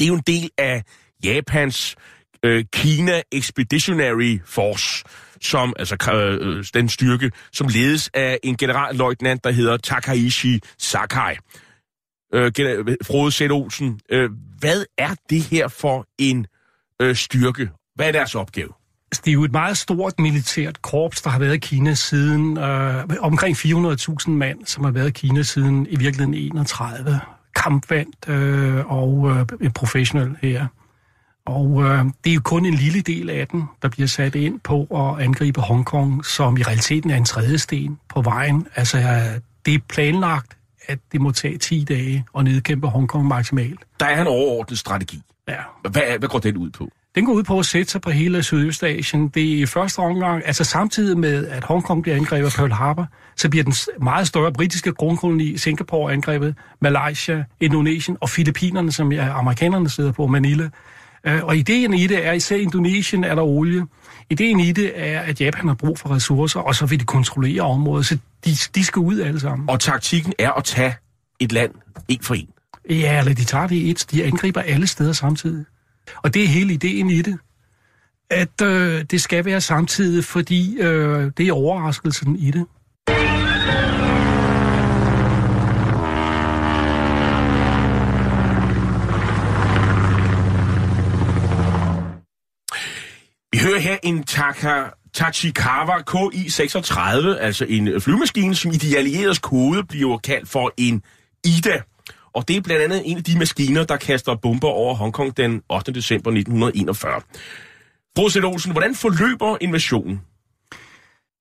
[0.00, 0.82] det er jo en del af
[1.24, 1.96] Japans
[2.42, 5.04] øh, Kina Expeditionary Force,
[5.40, 11.36] som altså øh, den styrke, som ledes af en generalløjtnant, der hedder Takaishi Sakai.
[12.34, 12.52] Øh,
[13.06, 13.40] Frode Z.
[13.40, 16.46] Olsen, øh, hvad er det her for en
[17.02, 17.70] øh, styrke?
[17.94, 18.72] Hvad er deres opgave?
[19.12, 22.58] Altså, det er jo et meget stort militært korps, der har været i Kina siden,
[22.58, 27.20] øh, omkring 400.000 mand, som har været i Kina siden i virkeligheden 31
[27.54, 30.66] kampvandt øh, og øh, professionel her.
[31.46, 34.60] Og øh, det er jo kun en lille del af den, der bliver sat ind
[34.60, 38.66] på at angribe Hongkong, som i realiteten er en tredje sten på vejen.
[38.74, 38.98] Altså,
[39.66, 43.80] det er planlagt, at det må tage 10 dage at nedkæmpe Hongkong maksimalt.
[44.00, 45.22] Der er en overordnet strategi.
[45.48, 45.56] Ja.
[45.90, 46.90] Hvad, hvad går den ud på?
[47.14, 49.28] Den går ud på at sætte sig på hele Sydøstasien.
[49.28, 53.06] Det er i første omgang, altså samtidig med, at Hongkong bliver angrebet af Pearl Harbor,
[53.36, 59.88] så bliver den meget større britiske grundkoloni Singapore angrebet, Malaysia, Indonesien og Filippinerne, som amerikanerne
[59.88, 60.70] sidder på, Manila.
[61.26, 63.86] Øh, og ideen i det er, især i Indonesien er der olie.
[64.30, 67.62] Ideen i det er, at Japan har brug for ressourcer, og så vil de kontrollere
[67.62, 69.70] området, så de, de skal ud alle sammen.
[69.70, 70.94] Og taktikken er at tage
[71.40, 71.70] et land
[72.08, 72.48] en for en.
[72.90, 74.06] Ja, eller de tager det et.
[74.10, 75.64] De angriber alle steder samtidig.
[76.16, 77.38] Og det er hele ideen i det.
[78.30, 82.66] At øh, det skal være samtidig, fordi øh, det er overraskelsen i det.
[93.52, 94.82] Vi hører her en Taka,
[95.14, 97.00] Tachikawa KI-36,
[97.40, 101.02] altså en flyvemaskine, som i de allieredes kode bliver kaldt for en
[101.44, 101.82] IDA.
[102.34, 105.62] Og det er blandt andet en af de maskiner, der kaster bomber over Hongkong den
[105.68, 105.92] 8.
[105.92, 107.20] december 1941.
[108.16, 110.20] Fru Olsen, hvordan forløber invasionen?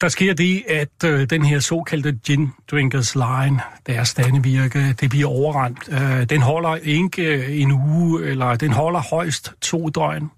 [0.02, 5.28] Der sker det, at øh, den her såkaldte gin drinkers line, deres standevirke, det bliver
[5.28, 5.90] overrendt.
[5.92, 10.32] Øh, den holder ikke øh, en uge, eller den holder højst to døgn.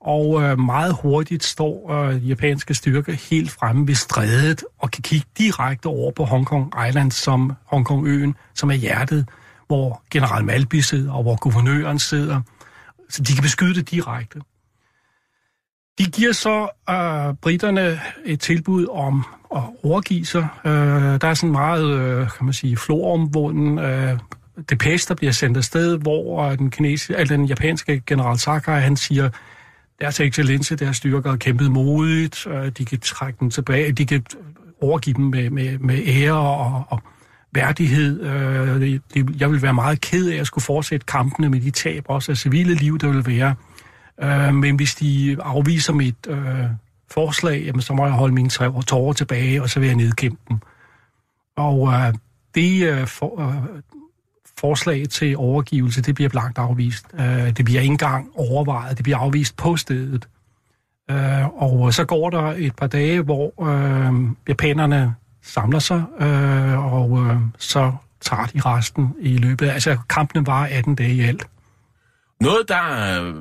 [0.00, 5.26] Og øh, meget hurtigt står øh, japanske styrker helt fremme ved strædet og kan kigge
[5.38, 9.26] direkte over på Hong Kong Island, som Hong Kong-øen, som er hjertet
[9.72, 12.40] hvor general Malby sidder, og hvor guvernøren sidder.
[13.08, 14.40] Så de kan beskyde det direkte.
[15.98, 19.24] De giver så øh, britterne et tilbud om
[19.56, 20.48] at overgive sig.
[20.64, 20.72] Øh,
[21.20, 24.18] der er sådan meget, øh, kan man sige, floromvunden øh,
[24.70, 28.96] depeche, der bliver sendt afsted, hvor øh, den, kinesiske, altså, den japanske general Sakai, han
[28.96, 29.30] siger,
[30.00, 34.24] deres excellence, deres styrker har kæmpet modigt, øh, de kan trække dem tilbage, de kan
[34.80, 37.02] overgive dem med, med, med ære og, og
[37.52, 38.20] værdighed.
[38.20, 39.00] Øh,
[39.40, 42.36] jeg vil være meget ked af at skulle fortsætte kampene med de tab, også af
[42.36, 43.54] civile liv, der vil være.
[44.22, 46.64] Øh, men hvis de afviser mit øh,
[47.10, 50.58] forslag, jamen, så må jeg holde mine tårer tilbage, og så vil jeg nedkæmpe dem.
[51.56, 52.14] Og øh,
[52.54, 53.82] det øh, for, øh,
[54.58, 57.06] forslag til overgivelse, det bliver blankt afvist.
[57.14, 60.28] Øh, det bliver ikke engang overvejet, det bliver afvist på stedet.
[61.10, 67.18] Øh, og så går der et par dage, hvor øh, japanerne samler sig, øh, og
[67.26, 69.68] øh, så tager de resten i løbet.
[69.68, 71.46] Altså, kampene var 18 dage i alt.
[72.40, 73.22] Noget, der...
[73.22, 73.34] øh,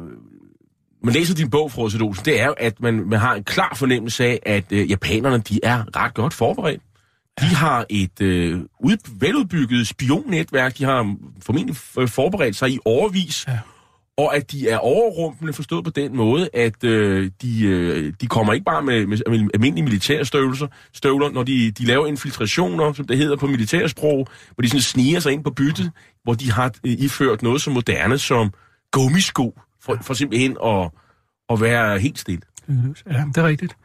[1.04, 3.74] Man læser din bog, Frode Olsen, det er jo, at man, man har en klar
[3.76, 6.82] fornemmelse af, at øh, japanerne, de er ret godt forberedt.
[7.40, 13.48] De har et øh, ud, veludbygget spionnetværk, de har formentlig f- forberedt sig i overvis,
[13.48, 13.60] Ja
[14.18, 18.54] og at de er overrumplende forstået på den måde, at øh, de, øh, de kommer
[18.54, 19.18] ikke bare med, med
[19.54, 24.62] almindelige militære støvler, støvler, når de, de laver infiltrationer, som det hedder på militærsprog, hvor
[24.62, 25.92] de sådan sniger sig ind på byttet,
[26.24, 28.54] hvor de har øh, iført noget så moderne som
[28.92, 30.90] gummisko, for, for simpelthen at,
[31.50, 32.42] at være helt stille.
[33.12, 33.76] Ja, det er rigtigt.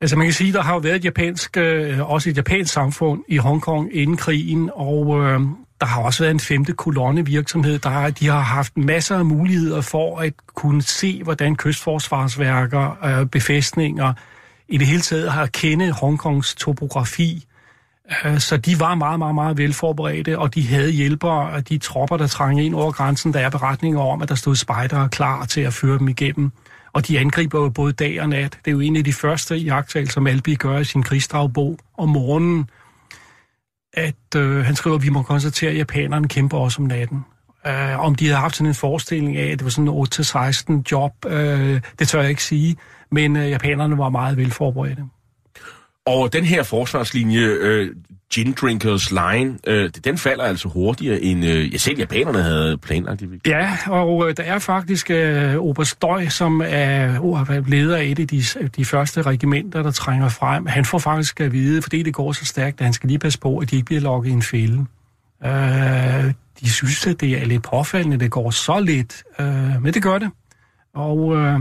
[0.00, 3.24] Altså man kan sige, der har jo været et japansk, øh, også et japansk samfund
[3.28, 5.40] i Hongkong inden krigen, og øh,
[5.80, 7.78] der har også været en femte kolonne virksomhed.
[7.78, 13.26] Der har, de har haft masser af muligheder for at kunne se, hvordan kystforsvarsværker, øh,
[13.26, 14.12] befæstninger,
[14.68, 17.46] i det hele taget har kende Hongkongs topografi.
[18.24, 22.16] Øh, Så de var meget, meget, meget velforberedte, og de havde hjælpere af de tropper,
[22.16, 23.32] der trængte ind over grænsen.
[23.32, 26.52] Der er beretninger om, at der stod spejdere klar til at føre dem igennem.
[26.92, 28.58] Og de angriber jo både dag og nat.
[28.64, 32.08] Det er jo en af de første jagttagelser, som Albi gør i sin krigsdragbog om
[32.08, 32.70] morgenen,
[33.94, 37.24] at øh, han skriver, at vi må konstatere, at japanerne kæmper også om natten.
[37.66, 40.82] Uh, om de havde haft sådan en forestilling af, at det var sådan en 8-16
[40.92, 41.32] job, uh,
[41.98, 42.76] det tør jeg ikke sige.
[43.10, 45.04] Men uh, japanerne var meget velforberedte.
[46.06, 47.90] Og den her forsvarslinje, øh,
[48.34, 53.22] Gin Drinkers Line, øh, den falder altså hurtigere, end øh, ja, selv japanerne havde planlagt.
[53.46, 58.18] Ja, og øh, der er faktisk øh, Oberst Døj, som er øh, leder af et
[58.18, 58.42] af de,
[58.76, 60.66] de første regimenter, der trænger frem.
[60.66, 63.38] Han får faktisk at vide, fordi det går så stærkt, at han skal lige passe
[63.38, 64.86] på, at de ikke bliver lukket i en fælde.
[65.44, 70.02] Øh, de synes, at det er lidt påfaldende, det går så lidt, øh, men det
[70.02, 70.30] gør det.
[70.94, 71.60] Og øh,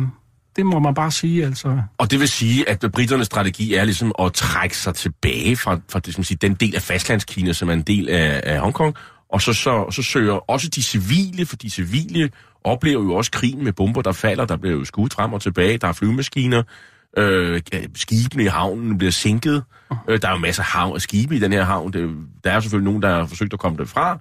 [0.55, 1.81] det må man bare sige, altså.
[1.97, 5.99] Og det vil sige, at britternes strategi er ligesom at trække sig tilbage fra, fra
[5.99, 8.95] det, som siger, den del af fastlandskina, som er en del af, af Hongkong,
[9.29, 12.29] og så, så, så søger også de civile, for de civile
[12.63, 15.77] oplever jo også krigen med bomber, der falder, der bliver jo skudt frem og tilbage,
[15.77, 16.63] der er flyvemaskiner,
[17.17, 17.61] øh,
[17.95, 19.63] skibene i havnen bliver sænket,
[20.07, 22.09] øh, der er jo masser af havn, af skibe i den her havn, det,
[22.43, 24.19] der er selvfølgelig nogen, der har forsøgt at komme derfra,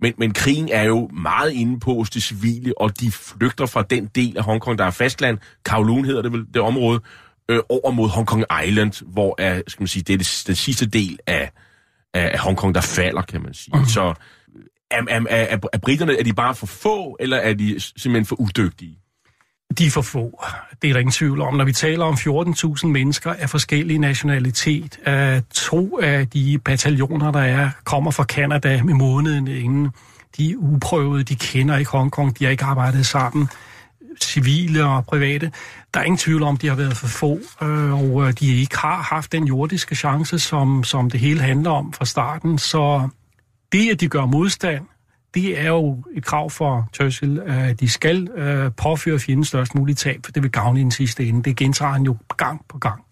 [0.00, 3.82] men, men krigen er jo meget inde på hos de civile, og de flygter fra
[3.82, 7.00] den del af Hongkong, der er fastland, Kowloon hedder det vel, det område,
[7.48, 10.54] øh, over mod Hong Kong Island, hvor er, skal man sige, det er det, den
[10.54, 11.50] sidste del af,
[12.14, 13.78] af, Hongkong, der falder, kan man sige.
[13.78, 13.84] Mm.
[13.84, 14.14] Så
[14.90, 18.40] er, er, er, er britterne, er de bare for få, eller er de simpelthen for
[18.40, 18.98] udygtige?
[19.78, 20.44] De er for få.
[20.82, 21.54] Det er der ingen tvivl om.
[21.54, 27.40] Når vi taler om 14.000 mennesker af forskellige nationalitet, at to af de bataljoner, der
[27.40, 29.90] er, kommer fra Kanada med måneden inden.
[30.36, 33.48] De er uprøvede, de kender ikke Hongkong, de har ikke arbejdet sammen
[34.22, 35.52] civile og private.
[35.94, 38.78] Der er ingen tvivl om, de har været for få, øh, og øh, de ikke
[38.78, 42.58] har haft den jordiske chance, som, som det hele handler om fra starten.
[42.58, 43.08] Så
[43.72, 44.84] det, at de gør modstand,
[45.42, 49.98] det er jo et krav for Churchill, at de skal øh, påføre fjenden størst muligt
[49.98, 51.42] tab, for det vil gavne i den sidste ende.
[51.42, 53.04] Det gentager han jo gang på gang.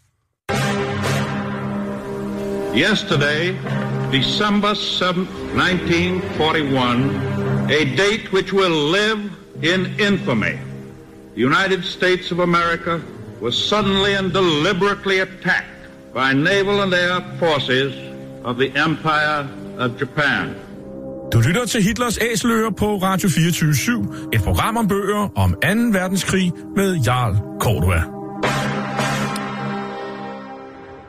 [2.76, 3.54] Yesterday,
[4.12, 9.30] December 7th, 1941, a date which will live
[9.62, 10.58] in infamy.
[11.34, 13.00] The United States of America
[13.40, 17.94] was suddenly and deliberately attacked by naval and air forces
[18.44, 20.65] of the Empire of Japan.
[21.32, 25.58] Du lytter til Hitlers Æseløer på Radio 24 et program om bøger om 2.
[25.98, 28.02] verdenskrig med Jarl Cordua.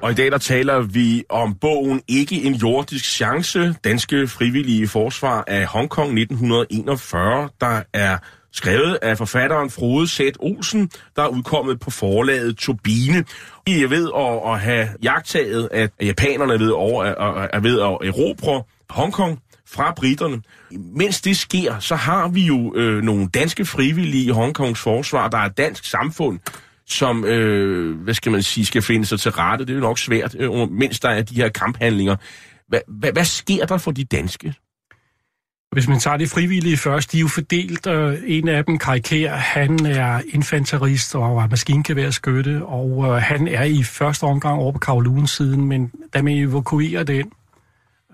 [0.01, 5.43] Og i dag der taler vi om bogen Ikke en jordisk chance, Danske Frivillige Forsvar
[5.47, 8.17] af Hongkong 1941, der er
[8.51, 10.19] skrevet af forfatteren Frode Z.
[10.39, 13.25] Olsen, der er udkommet på forlaget Turbine.
[13.67, 17.79] I er ved at, at have jagttaget, at japanerne er ved, over, er, er ved
[17.79, 19.39] at erobre Hongkong
[19.71, 20.41] fra britterne.
[20.71, 25.37] Mens det sker, så har vi jo øh, nogle danske frivillige i Hongkongs forsvar, der
[25.37, 26.39] er et dansk samfund,
[26.85, 29.65] som, øh, hvad skal man sige, skal finde sig til rette.
[29.65, 32.15] Det er jo nok svært, øh, mens der er de her kamphandlinger.
[32.67, 34.53] Hva, hva, hvad sker der for de danske?
[35.71, 37.87] Hvis man tager de frivillige først, de er jo fordelt.
[37.87, 43.63] Øh, en af dem, Karikær, han er infanterist og er maskingeværskytte, og øh, han er
[43.63, 47.31] i første omgang over på Kowloon-siden, men da man evakuerer den,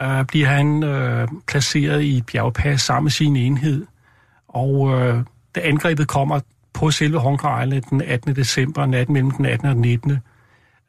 [0.04, 3.86] øh, bliver han øh, placeret i et bjergpas sammen med sin enhed.
[4.48, 5.24] Og øh,
[5.56, 6.40] da angrebet kommer
[6.74, 8.36] på selve Hong Kong Island den 18.
[8.36, 9.68] december, natten mellem den 18.
[9.68, 10.12] og den 19.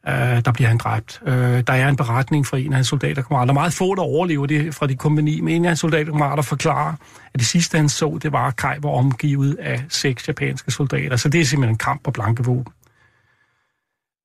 [0.07, 1.21] Øh, der bliver han dræbt.
[1.25, 3.45] Øh, der er en beretning fra en af hans soldaterkammerater.
[3.45, 6.43] Der er meget få, der overlever det fra de kompani, men en af hans soldaterkammerater
[6.43, 6.93] forklarer,
[7.33, 11.15] at det sidste, han så, det var, at Kai var omgivet af seks japanske soldater.
[11.15, 12.73] Så det er simpelthen en kamp på blanke våben.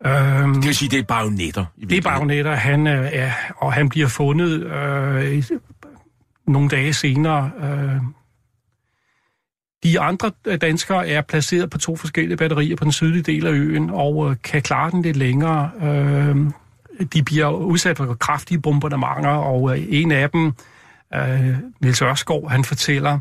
[0.06, 1.64] Øhm, Det vil sige, det er bajonetter.
[1.76, 5.42] i det er baronetter, han øh, er, og han bliver fundet øh,
[6.46, 7.50] nogle dage senere.
[7.62, 8.00] Øh.
[9.82, 13.90] De andre danskere er placeret på to forskellige batterier på den sydlige del af øen,
[13.90, 15.70] og øh, kan klare den lidt længere.
[15.82, 16.36] Øh,
[17.12, 20.52] de bliver udsat for kraftige bombardementer, og øh, en af dem,
[21.14, 23.18] øh, Niels Ørskov, han fortæller,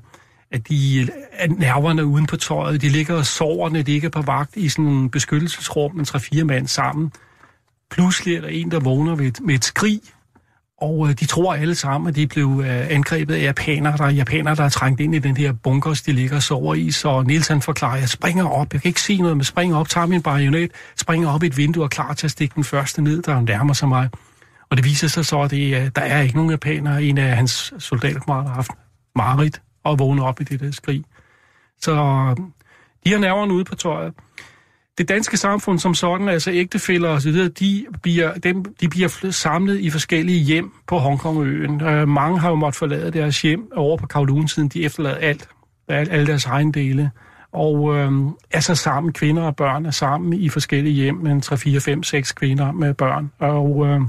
[0.51, 4.11] at de at nerverne uden på tøjet, de ligger og sover, når de ikke er
[4.11, 7.11] på vagt i sådan en beskyttelsesrum med tre-fire mand sammen.
[7.91, 10.01] Pludselig er der en, der vågner med et, med et skrig,
[10.81, 13.97] og øh, de tror alle sammen, at de blev øh, angrebet af japanere.
[13.97, 16.75] Der er japanere, der er trængt ind i den her bunkers, de ligger og sover
[16.75, 16.91] i.
[16.91, 19.89] Så Niels han forklarer, jeg springer op, jeg kan ikke se noget, men springer op,
[19.89, 22.63] tager min bajonet, springer op i et vindue og er klar til at stikke den
[22.63, 24.09] første ned, der nærmer sig mig.
[24.69, 27.03] Og det viser sig så, at det, øh, der er ikke nogen japanere.
[27.03, 28.71] En af hans soldatkammerater har haft
[29.15, 31.03] Marit og vågne op i det der skrig.
[31.81, 32.37] Så øh,
[33.05, 34.13] de har nerverne ude på tøjet
[34.99, 39.79] det danske samfund som sådan, altså ægtefælder og så de bliver, dem, de bliver samlet
[39.79, 41.81] i forskellige hjem på Hongkongøen.
[41.81, 44.69] Uh, mange har jo måttet forlade deres hjem over på Kowloon-siden.
[44.69, 45.49] De efterlader alt,
[45.87, 47.11] alt, alle deres ejendele.
[47.51, 48.11] Og øh,
[48.51, 52.03] er så sammen, kvinder og børn er sammen i forskellige hjem, med 3, 4, 5,
[52.03, 53.31] 6 kvinder med børn.
[53.39, 54.01] Og øh,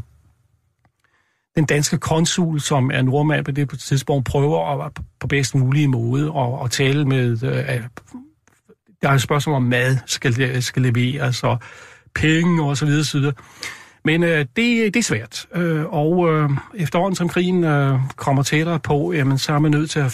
[1.56, 6.32] den danske konsul, som er nordmand på det tidspunkt, prøver at, på bedst mulige måde
[6.36, 7.82] at, at tale med øh,
[9.02, 11.58] der er et spørgsmål om mad skal, skal leveres, og
[12.14, 13.34] penge og så videre, så videre.
[14.04, 18.80] Men øh, det, det er svært, øh, og øh, efterhånden som krigen øh, kommer tættere
[18.80, 20.12] på, jamen, så er man nødt til at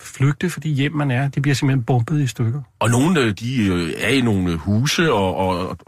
[0.00, 2.62] flygte, fordi hjem man er, det bliver simpelthen bumpet i stykker.
[2.78, 5.78] Og nogle øh, de øh, er i nogle huse, og, og, og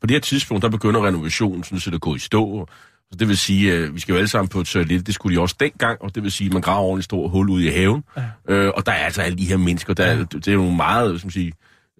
[0.00, 2.68] på det her tidspunkt, der begynder renovationen sådan, så det gå i stå.
[3.12, 5.36] Så det vil sige, at vi skal jo alle sammen på et toilet, det skulle
[5.36, 7.68] de også dengang, og det vil sige, at man graver ordentligt stort hul ud i
[7.68, 8.04] haven.
[8.16, 8.54] Ja.
[8.54, 10.22] Øh, og der er altså alle de her mennesker, der, ja.
[10.22, 11.52] det er jo meget, som sige,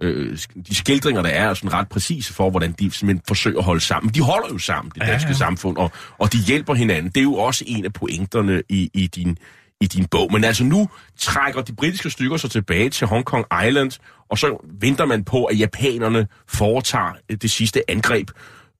[0.02, 3.64] øh, de skildringer, der er, er sådan ret præcise for, hvordan de simpelthen forsøger at
[3.64, 4.14] holde sammen.
[4.14, 5.38] De holder jo sammen, det danske ja, ja.
[5.38, 7.10] samfund, og, og de hjælper hinanden.
[7.10, 9.38] Det er jo også en af pointerne i, i, din,
[9.80, 10.32] i din bog.
[10.32, 13.90] Men altså nu trækker de britiske stykker sig tilbage til Hong Kong Island,
[14.30, 18.30] og så venter man på, at japanerne foretager det sidste angreb.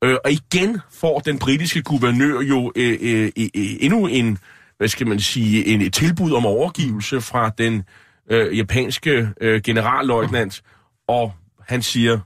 [0.03, 4.39] Øh, og igen får den britiske guvernør jo øh, øh, øh, endnu en,
[4.79, 7.83] hvad skal man sige, en, et tilbud om overgivelse fra den
[8.31, 10.63] øh, japanske øh, generalløjtnant,
[11.09, 11.33] og
[11.69, 12.19] han siger...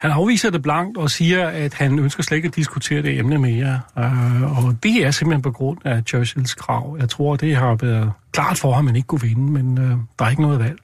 [0.00, 3.38] Han afviser det blankt og siger, at han ønsker slet ikke at diskutere det emne
[3.38, 3.80] mere.
[3.98, 6.96] Øh, og det er simpelthen på grund af Churchills krav.
[7.00, 9.96] Jeg tror, det har været klart for ham, at man ikke kunne vinde, men øh,
[10.18, 10.78] der er ikke noget valg.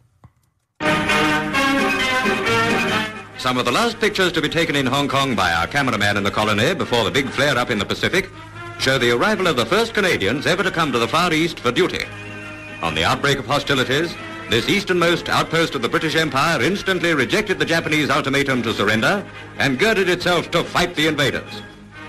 [3.39, 6.25] Some of the last pictures to be taken in Hong Kong by our cameraman in
[6.25, 8.29] the colony before the big flare-up in the Pacific
[8.81, 11.71] show the arrival of the first Canadians ever to come to the Far East for
[11.71, 12.05] duty.
[12.83, 14.15] On the outbreak of hostilities,
[14.51, 19.23] This easternmost outpost of the British Empire instantly rejected the Japanese ultimatum to surrender
[19.59, 21.61] and girded itself to fight the invaders.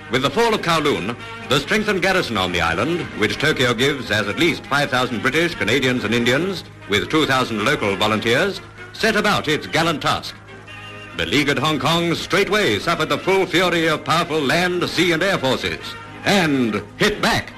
[0.10, 1.18] With the fall of Kowloon,
[1.50, 6.06] the strengthened garrison on the island, which Tokyo gives as at least 5,000 British, Canadians
[6.06, 8.62] and Indians, with 2,000 local volunteers,
[8.94, 10.34] set about its gallant task.
[11.20, 15.96] Beleaguered Hong Kong straightway suffered the full fury of powerful land, sea and air forces,
[16.26, 17.54] and hit back.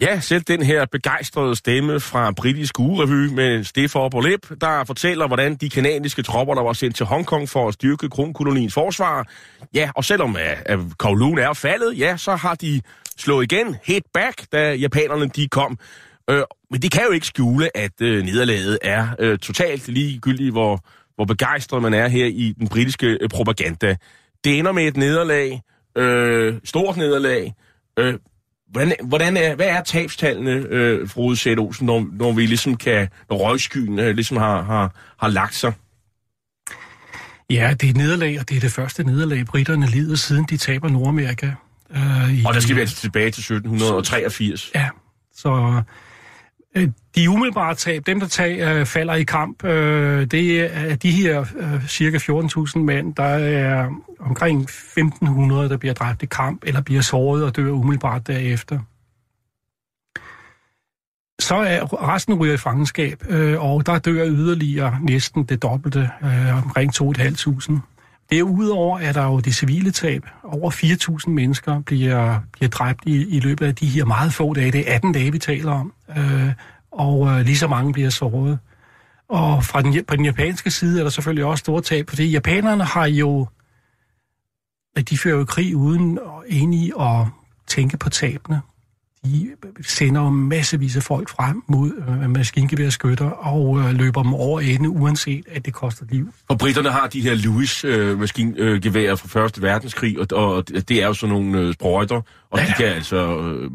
[0.00, 5.54] Ja, selv den her begejstrede stemme fra britisk ugerevy med Stefan Borlep, der fortæller, hvordan
[5.54, 9.28] de kanadiske tropper, der var sendt til Hongkong for at styrke kronkoloniens forsvar,
[9.74, 12.80] ja, og selvom at, at Kowloon er faldet, ja, så har de
[13.18, 15.78] slået igen, hit back, da japanerne de kom.
[16.30, 16.42] Øh,
[16.74, 20.84] men det kan jo ikke skjule, at øh, nederlaget er øh, totalt ligegyldigt, hvor,
[21.14, 23.96] hvor begejstret man er her i den britiske øh, propaganda.
[24.44, 25.62] Det ender med et nederlag,
[25.96, 27.54] øh, stort nederlag,
[27.98, 28.14] øh,
[28.70, 33.08] Hvordan, hvordan er, hvad er tabstallene, øh, Frode Sæt Olsen, når, når vi ligesom kan,
[33.30, 35.72] når røgskyen øh, ligesom har, har, har lagt sig?
[37.50, 40.56] Ja, det er et nederlag, og det er det første nederlag, britterne lider, siden de
[40.56, 41.52] taber Nordamerika.
[41.90, 44.70] Øh, i, og der skal vi altså tilbage til 1783.
[44.74, 44.88] Ja,
[45.34, 45.82] så
[46.76, 51.10] Øh, de umiddelbare tab, dem der tag, øh, falder i kamp, øh, det er de
[51.10, 56.80] her øh, cirka 14.000 mænd, der er omkring 1.500, der bliver dræbt i kamp, eller
[56.80, 58.78] bliver såret og dør umiddelbart derefter.
[61.40, 66.64] Så er resten ryger i fangenskab, øh, og der dør yderligere næsten det dobbelte, øh,
[66.64, 67.93] omkring 2.500.
[68.30, 70.26] Derudover er der jo det civile tab.
[70.42, 74.72] Over 4.000 mennesker bliver, bliver dræbt i, i løbet af de her meget få dage.
[74.72, 75.92] Det er 18 dage, vi taler om.
[76.16, 76.52] Øh,
[76.92, 78.58] og øh, lige så mange bliver såret.
[79.28, 82.84] Og fra den, på den japanske side er der selvfølgelig også store tab, fordi japanerne
[82.84, 83.46] har jo...
[85.10, 86.18] De fører jo krig uden
[86.50, 87.26] egentlig at
[87.66, 88.60] tænke på tabene
[89.24, 89.50] de
[89.82, 95.44] sender massevis af folk frem mod øh, maskingeværskytter og øh, løber dem over ende, uanset
[95.50, 96.28] at det koster liv.
[96.48, 101.02] Og britterne har de her Lewis øh, maskingeværer øh, fra Første Verdenskrig, og, og det
[101.02, 102.20] er jo sådan nogle øh, sprøjter,
[102.50, 102.66] og ja.
[102.66, 103.16] de kan altså...
[103.16, 103.70] Øh,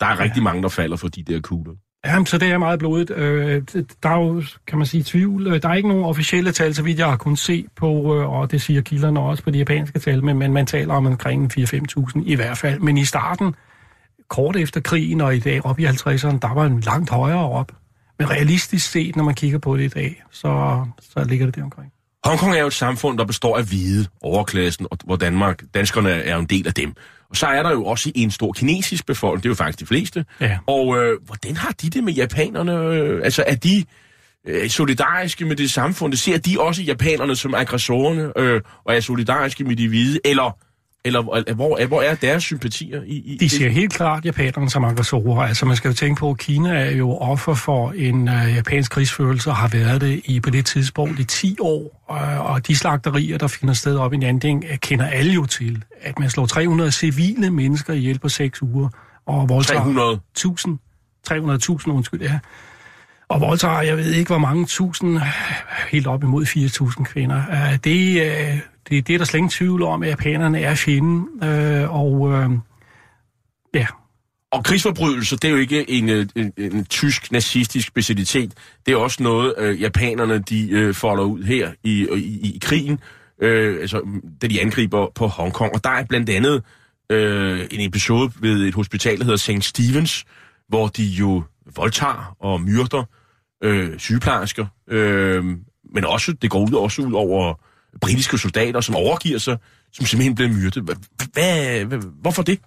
[0.00, 0.42] der er rigtig ja.
[0.42, 1.72] mange, der falder for de der kugler.
[2.06, 3.10] Jamen, så det er meget blodigt.
[3.10, 3.62] Øh,
[4.02, 5.46] der er jo, kan man sige, tvivl.
[5.46, 8.32] Øh, der er ikke nogen officielle tal, så vidt jeg har kunnet se på, øh,
[8.32, 11.58] og det siger kilderne også på de japanske tal, men, men man taler om omkring
[11.58, 12.80] 4-5.000 i hvert fald.
[12.80, 13.54] Men i starten,
[14.30, 17.72] kort efter krigen og i dag op i 50'erne, der var en langt højere op.
[18.18, 21.62] Men realistisk set, når man kigger på det i dag, så, så ligger det der
[21.62, 21.92] omkring.
[22.24, 26.36] Hongkong er jo et samfund, der består af hvide, overklassen, og hvor Danmark, danskerne er
[26.36, 26.94] en del af dem.
[27.30, 29.86] Og så er der jo også en stor kinesisk befolkning, det er jo faktisk de
[29.86, 30.24] fleste.
[30.40, 30.58] Ja.
[30.66, 32.72] Og øh, hvordan har de det med japanerne?
[32.72, 33.84] Øh, altså er de
[34.46, 36.14] øh, solidariske med det samfund?
[36.14, 40.20] Ser de også japanerne som aggressorerne, øh, og er solidariske med de hvide?
[40.24, 40.58] Eller
[41.04, 45.42] eller hvor, hvor er deres sympatier i, i De ser helt klart japanerne som aggressorer.
[45.42, 48.92] Altså man skal jo tænke på, at Kina er jo offer for en uh, japansk
[48.92, 52.04] krigsførelse og har været det i på det tidspunkt i 10 år.
[52.10, 55.84] Uh, og de slagterier, der finder sted op i Nanding, uh, kender alle jo til,
[56.00, 58.88] at man slår 300 civile mennesker ihjel på 6 uger.
[59.26, 60.20] Og voldtager 300?
[60.36, 60.78] 1000.
[61.30, 62.38] 300.000, undskyld, ja.
[63.28, 65.20] Og voldtager, jeg ved ikke hvor mange tusind,
[65.88, 67.42] helt op imod 4.000 kvinder.
[67.48, 68.22] Uh, det,
[68.90, 72.50] det, det er der slet ingen tvivl om, at japanerne er fjenden, øh, og øh,
[73.74, 73.86] ja.
[74.52, 78.52] Og krigsforbrydelser, det er jo ikke en, en, en, en tysk nazistisk specialitet.
[78.86, 83.00] Det er også noget, øh, japanerne de øh, folder ud her i, i, i krigen,
[83.42, 84.00] øh, altså,
[84.42, 85.74] da de angriber på Hongkong.
[85.74, 86.62] Og der er blandt andet
[87.10, 89.64] øh, en episode ved et hospital, der hedder St.
[89.64, 90.24] Stevens,
[90.68, 91.42] hvor de jo
[91.76, 93.04] voldtager og myrder
[93.64, 95.44] øh, sygeplejersker, øh,
[95.94, 97.54] men også, det går ud også ud over
[98.00, 99.56] britiske soldater, som overgiver sig,
[99.92, 100.82] som simpelthen bliver myrdet.
[101.32, 101.84] Hvad,
[102.20, 102.58] hvorfor det?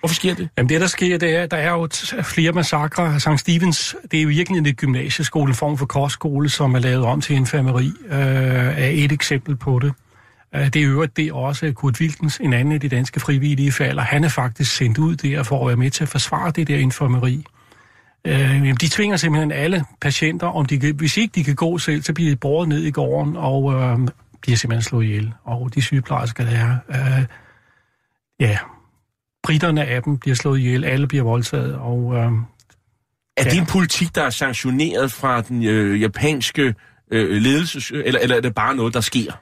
[0.00, 0.48] Hvorfor sker det?
[0.58, 1.88] Jamen det, der sker, det er, der er jo
[2.22, 3.20] flere massakre.
[3.20, 3.28] St.
[3.38, 7.20] Stevens, det er jo virkelig en gymnasieskole, en form for kostskole, som er lavet om
[7.20, 8.18] til infirmeri, øh,
[8.78, 9.92] er et eksempel på det.
[10.54, 13.72] Øh, det er øvrigt det er også Kurt Wilkens, en anden af de danske frivillige
[13.72, 14.02] falder.
[14.02, 16.76] Han er faktisk sendt ud der for at være med til at forsvare det der
[16.76, 17.44] infirmeri.
[18.24, 22.02] Øh, de tvinger simpelthen alle patienter, om de kan, hvis ikke de kan gå selv,
[22.02, 23.98] så bliver de båret ned i gården, og øh,
[24.44, 25.32] bliver simpelthen slået ihjel.
[25.44, 27.24] Og de sygeplejersker, der er, øh,
[28.40, 28.58] ja,
[29.42, 32.14] britterne af dem bliver slået ihjel, alle bliver voldtaget, og...
[32.16, 32.32] Øh,
[33.36, 36.74] er det en politik, der er sanktioneret fra den øh, japanske
[37.10, 39.32] øh, ledelse, eller, eller er det bare noget, der sker?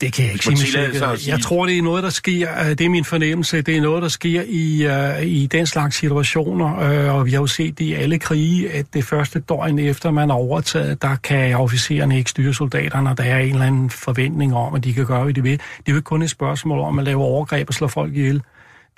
[0.00, 1.32] Det kan jeg ikke sige, sige.
[1.32, 4.02] Jeg tror, det er noget, der sker, øh, det er min fornemmelse, det er noget,
[4.02, 7.84] der sker i, uh, i den slags situationer, uh, og vi har jo set det
[7.84, 12.30] i alle krige, at det første døgn efter man er overtaget, der kan officererne ikke
[12.30, 15.34] styre soldaterne, og der er en eller anden forventning om, at de kan gøre, hvad
[15.34, 15.52] de vil.
[15.52, 18.42] Det er jo ikke kun et spørgsmål om at lave overgreb og slå folk ihjel.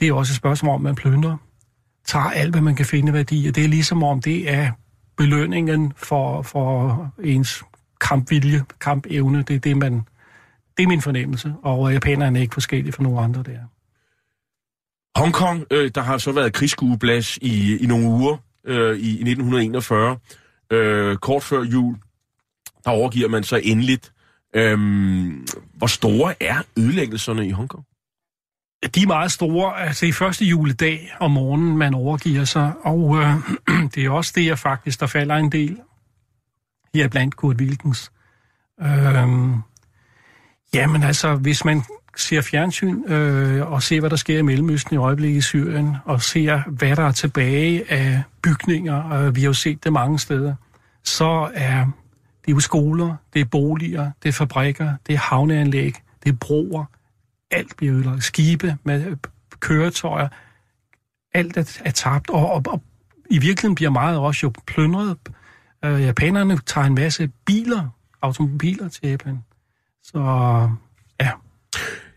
[0.00, 1.36] Det er også et spørgsmål om, at man plyndrer,
[2.06, 4.70] tager alt, hvad man kan finde værdi, og det er ligesom om, det er
[5.16, 7.62] belønningen for, for ens
[8.00, 10.02] kampvilje, kampevne, det er det, man
[10.78, 13.58] det er min fornemmelse, og japanerne er ikke forskellige fra nogle andre der.
[15.20, 20.18] Hongkong, øh, der har så været krigsskueplads i, i nogle uger øh, i, i 1941.
[20.70, 21.96] Øh, kort før jul,
[22.84, 24.12] der overgiver man så endeligt.
[24.54, 24.78] Øh,
[25.74, 27.84] hvor store er ødelæggelserne i Hongkong?
[28.94, 29.80] De er meget store.
[29.80, 33.34] Altså i første juledag om morgenen, man overgiver sig, og øh,
[33.94, 35.78] det er også det, at faktisk der falder en del
[36.94, 38.12] her blandt Kurt Wilkens.
[38.80, 39.28] Øh,
[40.74, 41.82] Jamen altså, hvis man
[42.16, 46.22] ser fjernsyn øh, og ser, hvad der sker i Mellemøsten i øjeblikket i Syrien, og
[46.22, 50.54] ser, hvad der er tilbage af bygninger, øh, vi har jo set det mange steder,
[51.04, 51.86] så er
[52.46, 55.94] det jo skoler, det er boliger, det er fabrikker, det er havneanlæg,
[56.24, 56.84] det er broer,
[57.50, 58.24] alt bliver ødelagt.
[58.24, 59.16] Skibe med
[59.60, 60.28] køretøjer,
[61.34, 62.82] alt er, er tabt, og, og, og
[63.30, 65.16] i virkeligheden bliver meget også jo plyndret.
[65.84, 67.88] Øh, japanerne tager en masse biler,
[68.22, 69.44] automobiler til Japan.
[70.12, 70.20] Så
[71.20, 71.30] ja.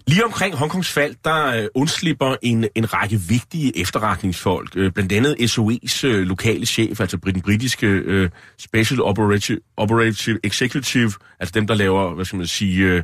[0.07, 5.35] Lige omkring Hongkongs fald, der øh, undslipper en, en række vigtige efterretningsfolk, øh, blandt andet
[5.35, 8.29] SOE's øh, lokale chef, altså den britiske øh,
[8.59, 13.03] Special Operative, Operative Executive, altså dem, der laver, hvad skal man sige, øh,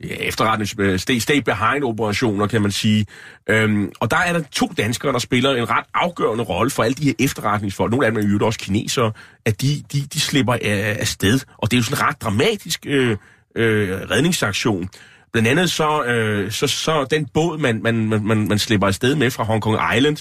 [0.00, 3.06] efterretnings, øh, state behind operationer, kan man sige.
[3.48, 6.94] Øhm, og der er der to danskere, der spiller en ret afgørende rolle for alle
[6.94, 7.90] de her efterretningsfolk.
[7.90, 9.12] Nogle af dem er jo også kinesere,
[9.44, 11.40] at de, de, de slipper øh, af, sted.
[11.58, 13.16] Og det er jo sådan ret dramatisk øh,
[13.56, 14.88] øh, redningsaktion.
[15.32, 17.94] Blandt andet så, øh, så, så den båd, man, man,
[18.24, 20.16] man, man slipper afsted med fra Hong Kong Island,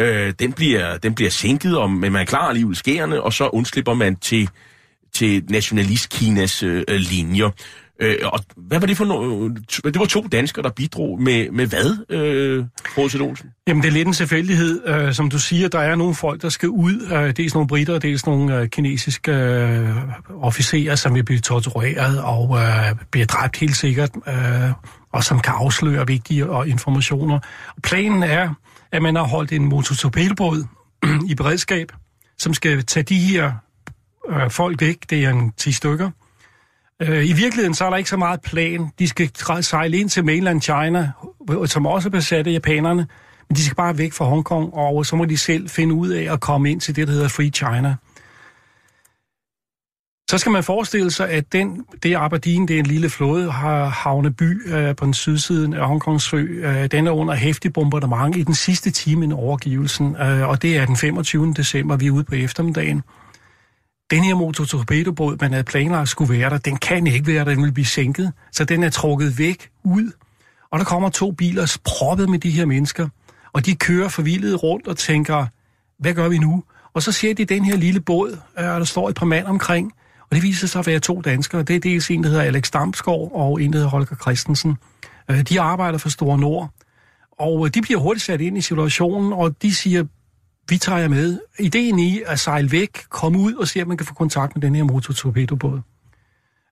[0.00, 3.48] øh, den, bliver, den bliver sænket, og, men man er klar alligevel skærende, og så
[3.48, 4.48] undslipper man til,
[5.14, 7.50] til nationalist-Kinas øh, linjer.
[8.00, 9.58] Øh, og hvad var det for noget?
[9.84, 12.64] Øh, det var to danskere, der bidrog med, med hvad, øh,
[12.98, 13.50] Roset Olsen?
[13.66, 14.88] Jamen, det er lidt en selvfølgelighed.
[14.88, 17.08] Øh, som du siger, der er nogle folk, der skal ud.
[17.12, 19.96] Øh, dels nogle britter, og dels nogle øh, kinesiske øh,
[20.42, 24.70] officerer, som vil blive tortureret og øh, bliver dræbt helt sikkert, øh,
[25.12, 27.40] og som kan afsløre vigtige og informationer.
[27.82, 28.54] Planen er,
[28.92, 30.64] at man har holdt en motortorpedobåd
[31.30, 31.92] i beredskab,
[32.38, 33.52] som skal tage de her
[34.30, 35.10] øh, folk væk.
[35.10, 36.10] Det er en 10 stykker.
[37.02, 38.88] Øh, I virkeligheden så er der ikke så meget plan.
[38.98, 39.30] De skal
[39.60, 41.10] sejle ind til mainland China,
[41.66, 43.06] som også er besat af japanerne,
[43.48, 46.32] men de skal bare væk fra Hongkong, og så må de selv finde ud af
[46.32, 47.96] at komme ind til det, der hedder Free China.
[50.30, 53.86] Så skal man forestille sig, at den, det Aberdeen, det er en lille flåde, har
[53.86, 56.36] havneby øh, på den sydsiden af Hongkongs sø.
[56.36, 60.76] Øh, den er under hæftig bombardement i den sidste time i overgivelsen, øh, og det
[60.76, 61.54] er den 25.
[61.56, 63.02] december, vi er ude på eftermiddagen.
[64.10, 67.64] Den her motortorpedobåd, man havde planlagt skulle være der, den kan ikke være der, den
[67.64, 70.12] vil blive sænket, så den er trukket væk ud.
[70.70, 73.08] Og der kommer to biler proppet med de her mennesker,
[73.52, 75.46] og de kører forvildet rundt og tænker,
[75.98, 76.64] hvad gør vi nu?
[76.94, 79.46] Og så ser de den her lille båd, øh, og der står et par mand
[79.46, 79.92] omkring,
[80.30, 81.62] og det viser sig at være to danskere.
[81.62, 84.76] Det er dels en, der hedder Alex Damsgaard, og en, der hedder Holger Christensen.
[85.30, 86.70] Øh, de arbejder for Store Nord,
[87.38, 90.04] og øh, de bliver hurtigt sat ind i situationen, og de siger,
[90.68, 91.38] vi tager jer med.
[91.58, 94.62] Ideen i at sejle væk, komme ud og se, om man kan få kontakt med
[94.62, 95.80] den her motortorpedobåd.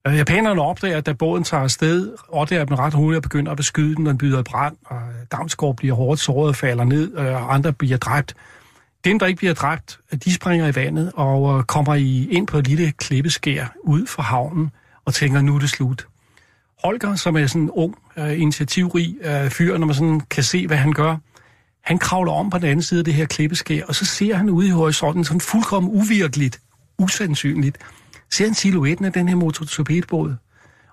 [0.07, 3.57] Øh, Japanerne opdager, at da båden tager afsted, opdager dem ret hurtigt og begynder at
[3.57, 7.19] beskyde den, den byder i brand, og øh, Damsgaard bliver hårdt såret og falder ned,
[7.19, 8.35] øh, og andre bliver dræbt.
[9.05, 12.59] Dem, der ikke bliver dræbt, de springer i vandet og øh, kommer i, ind på
[12.59, 14.71] et lille klippeskær ud fra havnen
[15.05, 16.07] og tænker, nu er det slut.
[16.85, 19.17] Holger, som er sådan en ung, initiativrig
[19.49, 21.17] fyr, når man sådan kan se, hvad han gør,
[21.87, 24.51] han kravler om på den anden side af det her klippeskær, og så ser han
[24.51, 26.61] ude i horisonten sådan fuldkommen uvirkeligt,
[26.99, 27.79] usandsynligt,
[28.33, 30.37] ser han silhuetten af den her motorcykelbåd.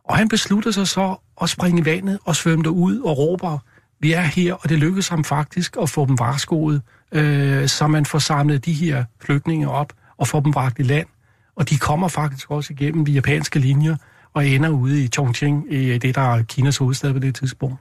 [0.03, 3.59] Og han beslutter sig så at springe i vandet og svømme derud og råber,
[3.99, 6.81] vi er her, og det lykkedes ham faktisk at få dem varskoet,
[7.11, 11.07] øh, så man får samlet de her flygtninge op og får dem bragt i land.
[11.55, 13.95] Og de kommer faktisk også igennem de japanske linjer
[14.33, 17.79] og ender ude i Chongqing, i det, der er Kinas hovedstad på det tidspunkt.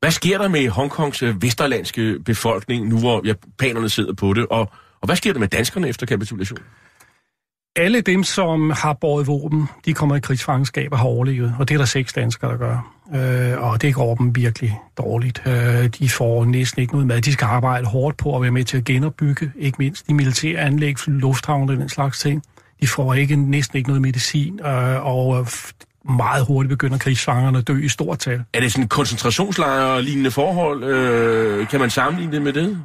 [0.00, 4.46] Hvad sker der med Hongkongs øh, vesterlandske befolkning, nu hvor japanerne sidder på det?
[4.46, 4.60] Og,
[5.00, 6.64] og hvad sker der med danskerne efter kapitulationen?
[7.76, 11.74] Alle dem, som har båret våben, de kommer i krigsfangenskab og har overlevet, og det
[11.74, 12.94] er der seks danskere, der gør.
[13.14, 15.42] Øh, og det går dem virkelig dårligt.
[15.46, 17.20] Øh, de får næsten ikke noget mad.
[17.20, 20.60] De skal arbejde hårdt på at være med til at genopbygge, ikke mindst de militære
[20.60, 22.42] anlæg, lufthavne og den slags ting.
[22.80, 25.46] De får ikke, næsten ikke noget medicin, øh, og øh,
[26.04, 28.44] meget hurtigt begynder krigsfangerne at dø i stort tal.
[28.52, 30.84] Er det sådan en koncentrationslejr-lignende forhold?
[30.84, 32.82] Øh, kan man sammenligne det med det?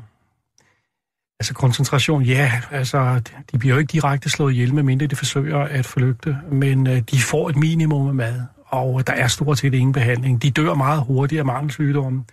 [1.40, 5.86] Altså koncentration, ja, altså de bliver jo ikke direkte slået ihjel, medmindre de forsøger at
[5.86, 9.94] flygte, men øh, de får et minimum af mad, og der er stort set ingen
[9.94, 10.42] behandling.
[10.42, 12.24] De dør meget hurtigt af mangelsygdomme,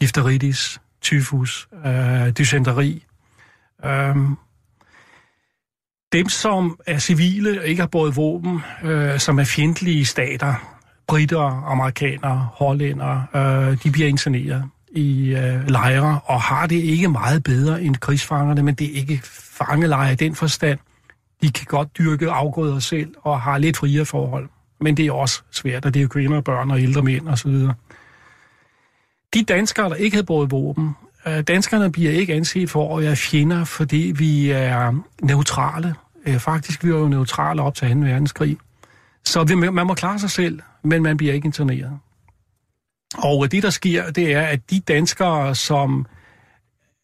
[0.00, 3.04] difteritis, tyfus, øh, dysenteri.
[3.84, 4.36] Øhm,
[6.12, 10.54] dem, som er civile og ikke har båret våben, øh, som er fjendtlige stater,
[11.06, 17.42] britter, amerikanere, hollændere, øh, de bliver interneret i øh, lejre og har det ikke meget
[17.42, 20.78] bedre end krigsfangerne, men det er ikke fangelejre i den forstand.
[21.42, 24.48] De kan godt dyrke afgrøder selv og har lidt friere forhold,
[24.80, 27.52] men det er også svært, og det er jo kvinder, børn og ældre mænd osv.
[29.34, 30.94] De danskere, der ikke havde båret våben,
[31.28, 35.94] Øh, danskerne bliver ikke anset for at være fjender, fordi vi er neutrale.
[36.26, 38.00] Øh, faktisk, vi er jo neutrale op til 2.
[38.00, 38.58] verdenskrig.
[39.24, 41.98] Så man må klare sig selv, men man bliver ikke interneret.
[43.18, 46.06] Og det, der sker, det er, at de danskere, som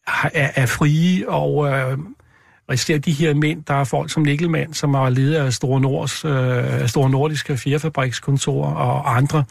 [0.07, 1.97] er, er frie og øh,
[2.69, 6.25] resterer de her mænd, der er folk som Nikkelmand, som er leder af Store, Nords,
[6.25, 9.43] øh, Store Nordiske Fjerfabrikskontor og andre,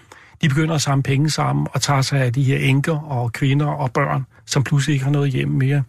[0.42, 3.66] de begynder at samle penge sammen og tager sig af de her enker og kvinder
[3.66, 5.82] og børn, som pludselig ikke har noget hjem mere.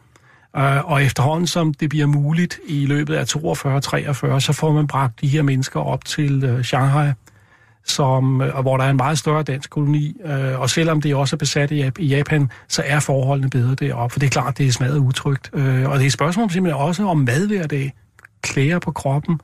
[0.58, 5.22] Øh, og efterhånden, som det bliver muligt i løbet af 42-43, så får man bragt
[5.22, 7.12] de her mennesker op til øh, Shanghai,
[7.86, 10.18] som, øh, hvor der er en meget større dansk koloni.
[10.56, 14.14] Og selvom det også er besat i, Japan, så er forholdene bedre deroppe.
[14.14, 15.50] For det er klart, det er smadret utrygt.
[15.54, 17.94] Og det er et spørgsmål simpelthen også om mad hver dag,
[18.42, 19.40] klæder på kroppen.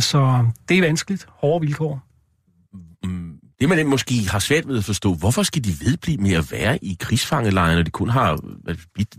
[0.00, 1.26] Så det er vanskeligt.
[1.30, 2.02] Hårde vilkår.
[3.04, 3.33] Mm.
[3.64, 6.84] Det man måske har svært ved at forstå, hvorfor skal de vedblive med at være
[6.84, 8.38] i krigsfangelejre, når de kun har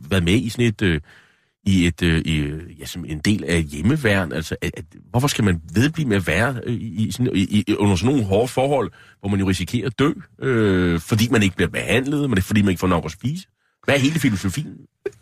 [0.10, 1.02] været med i sådan et, øh,
[1.64, 4.32] i et, øh, i, øh, ja, som en del af hjemmeværn?
[4.32, 7.76] Altså, at, at, hvorfor skal man vedblive med at være øh, i, sådan, i, i,
[7.76, 11.56] under sådan nogle hårde forhold, hvor man jo risikerer at dø, øh, fordi man ikke
[11.56, 13.48] bliver behandlet, men er fordi man ikke får nok at spise?
[13.86, 14.78] Hvad er hele filosofien?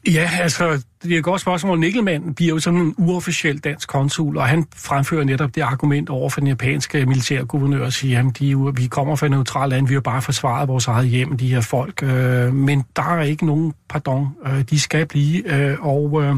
[0.08, 1.80] Ja, altså, det er et godt spørgsmål.
[1.80, 6.30] Nikkelmann bliver jo sådan en uofficiel dansk konsul, og han fremfører netop det argument over
[6.30, 9.94] for den japanske militærguvernør og siger, at de, vi kommer fra et neutralt land, vi
[9.94, 12.04] har bare forsvaret vores eget hjem, de her folk.
[12.04, 14.28] Øh, men der er ikke nogen pardon.
[14.48, 16.24] Øh, de skal blive, øh, og...
[16.24, 16.36] Øh,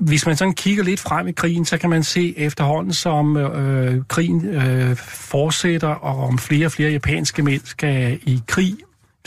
[0.00, 4.02] hvis man sådan kigger lidt frem i krigen, så kan man se efterhånden, som øh,
[4.08, 8.74] krigen øh, fortsætter, og om flere og flere japanske mænd skal i krig,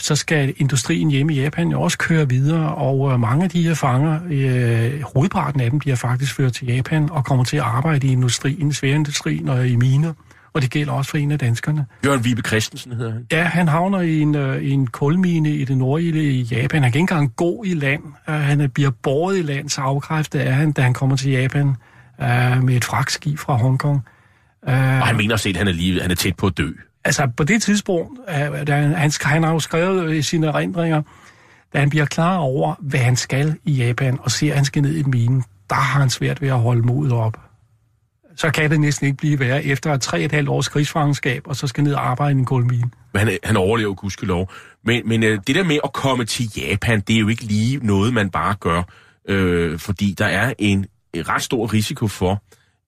[0.00, 3.62] så skal industrien hjemme i Japan jo også køre videre, og øh, mange af de
[3.62, 7.62] her fanger, øh, hovedparten af dem, bliver faktisk ført til Japan og kommer til at
[7.62, 10.12] arbejde i industrien, sværindustrien og i miner.
[10.52, 11.86] Og det gælder også for en af danskerne.
[12.04, 13.26] Jørgen Vibe Christensen hedder han.
[13.32, 16.82] Ja, han havner i en, øh, i en kulmine i det nordlige Japan.
[16.82, 18.02] Han kan ikke engang gå i land.
[18.28, 21.30] Uh, han er- bliver båret i land, så afkræftet er han, da han kommer til
[21.30, 23.96] Japan uh, med et fragtskib fra Hongkong.
[24.66, 26.68] Uh, Og han mener set, at han er, lige, han er tæt på at dø.
[27.04, 30.46] Altså, på det tidspunkt, øh, da han, han, han har jo skrevet øh, i sine
[30.46, 31.02] erindringer,
[31.72, 34.82] da han bliver klar over, hvad han skal i Japan, og ser, at han skal
[34.82, 37.40] ned i minen, der har han svært ved at holde modet op.
[38.36, 41.56] Så kan det næsten ikke blive værre efter tre og et halvt års krigsfangenskab, og
[41.56, 42.90] så skal ned og arbejde i en kulmine.
[43.12, 44.52] Men han, han overlever gudskelov.
[44.84, 47.86] Men, men øh, det der med at komme til Japan, det er jo ikke lige
[47.86, 48.82] noget, man bare gør.
[49.28, 52.42] Øh, fordi der er en, en ret stor risiko for,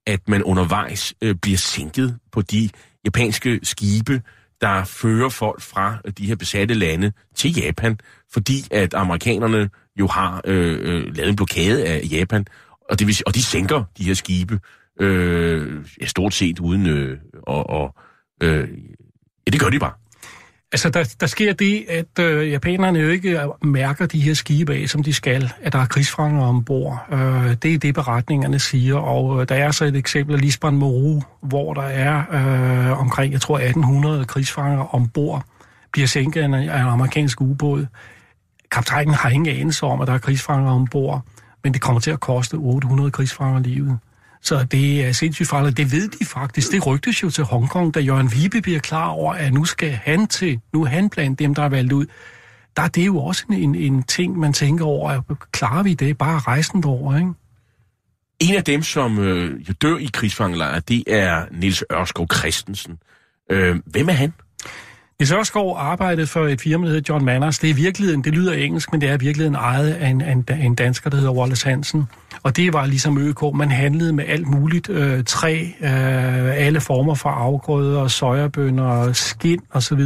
[0.06, 2.68] at man undervejs øh, bliver sænket på de
[3.04, 4.22] japanske skibe,
[4.60, 7.98] der fører folk fra øh, de her besatte lande til Japan,
[8.32, 12.46] fordi at amerikanerne jo har øh, øh, lavet en blokade af Japan,
[12.90, 14.60] og, det vil, og de sænker de her skibe
[15.00, 17.94] øh, ja, stort set uden øh, og, og
[18.42, 18.68] øh,
[19.46, 19.92] ja, det gør de bare.
[20.72, 24.74] Altså, der, der sker det, at øh, japanerne jo ikke øh, mærker de her skibe
[24.74, 27.06] af, som de skal, at der er krigsfanger ombord.
[27.12, 30.76] Øh, det er det, beretningerne siger, og øh, der er så et eksempel af Lisbon
[30.76, 35.44] Moru, hvor der er øh, omkring, jeg tror, 1800 krigsfanger ombord,
[35.92, 37.86] bliver sænket af en, af en amerikansk ubåd.
[38.70, 41.22] Kaptajnen har ingen anelse om, at der er krigsfanger ombord,
[41.64, 43.98] men det kommer til at koste 800 krigsfanger livet.
[44.42, 45.76] Så det er sindssygt farligt.
[45.76, 46.72] Det ved de faktisk.
[46.72, 50.26] Det rygtes jo til Hongkong, da Jørgen Vibe bliver klar over, at nu skal han
[50.26, 52.06] til, nu er han blandt dem, der er valgt ud.
[52.76, 55.22] Der er det jo også en, en, en ting, man tænker over, at
[55.52, 56.18] klarer vi det?
[56.18, 57.32] Bare rejsen derover, ikke?
[58.40, 62.98] En af dem, som øh, jo dør i krigsfangelejre, det er Nils Ørskov Christensen.
[63.50, 64.32] Øh, hvem er han?
[65.22, 67.58] Nils Ørskov arbejdede for et firma, der hedder John Manners.
[67.58, 70.20] Det er i virkeligheden, det lyder engelsk, men det er i virkeligheden ejet af en,
[70.20, 72.04] en, en dansker, der hedder Wallace Hansen.
[72.42, 73.42] Og det var ligesom ØK.
[73.54, 74.88] Man handlede med alt muligt.
[74.88, 80.00] Øh, træ, øh, alle former for afgrøder, sojabønner, skind osv.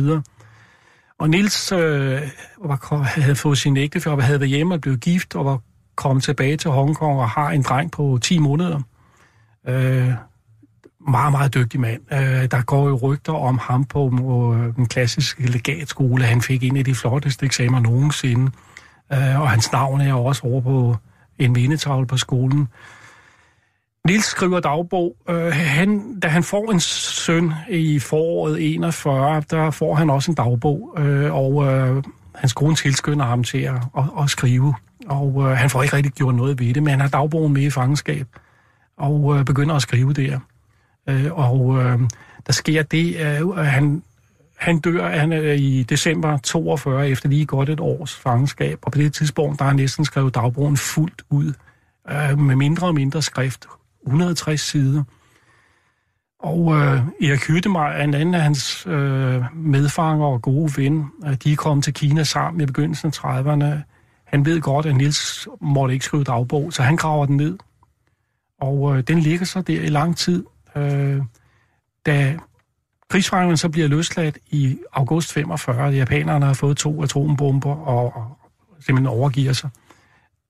[1.19, 2.23] Og Nils øh,
[2.64, 5.61] var, havde fået sin ægtefælle, havde været hjemme og blevet gift, og var
[5.95, 8.81] kommet tilbage til Hongkong og har en dreng på 10 måneder.
[9.69, 10.11] Øh,
[11.09, 12.00] meget, meget dygtig mand.
[12.12, 14.11] Øh, der går jo rygter om ham på
[14.54, 16.24] øh, den klassiske legatskole.
[16.24, 18.52] Han fik en af de flotteste eksamener nogensinde.
[19.12, 20.96] Øh, og hans navn er også over på
[21.38, 22.68] en mindetavle på skolen.
[24.07, 25.16] Nils skriver dagbog.
[25.28, 30.34] Øh, han, da han får en søn i foråret 41, der får han også en
[30.34, 30.94] dagbog.
[30.98, 32.02] Øh, og øh,
[32.34, 34.74] hans kone tilskynder ham til at, at, at skrive.
[35.07, 37.62] Og øh, han får ikke rigtig gjort noget ved det, men han har dagbogen med
[37.62, 38.26] i fangenskab.
[38.98, 40.38] Og øh, begynder at skrive der.
[41.09, 42.00] Øh, og øh,
[42.46, 44.02] der sker det, øh, at han,
[44.57, 48.78] han dør han er i december 42 efter lige godt et års fangenskab.
[48.82, 51.52] Og på det tidspunkt, der har næsten skrevet dagbogen fuldt ud
[52.11, 53.66] øh, med mindre og mindre skrift.
[54.07, 55.02] 160 sider.
[56.38, 61.52] Og øh, Erik Hyttemeier, en anden af hans øh, medfanger og gode ven, øh, de
[61.52, 63.82] er kommet til Kina sammen i begyndelsen af 30'erne.
[64.24, 67.59] Han ved godt, at Nils måtte ikke skrive dagbog, så han graver den ned.
[68.61, 70.44] Og øh, den ligger så der i lang tid.
[70.77, 71.22] Øh,
[72.07, 72.39] da
[73.11, 78.39] krigsfangerne så bliver løsladt i august 45, japanerne har fået to atombomber og, og
[78.81, 79.70] simpelthen overgiver sig,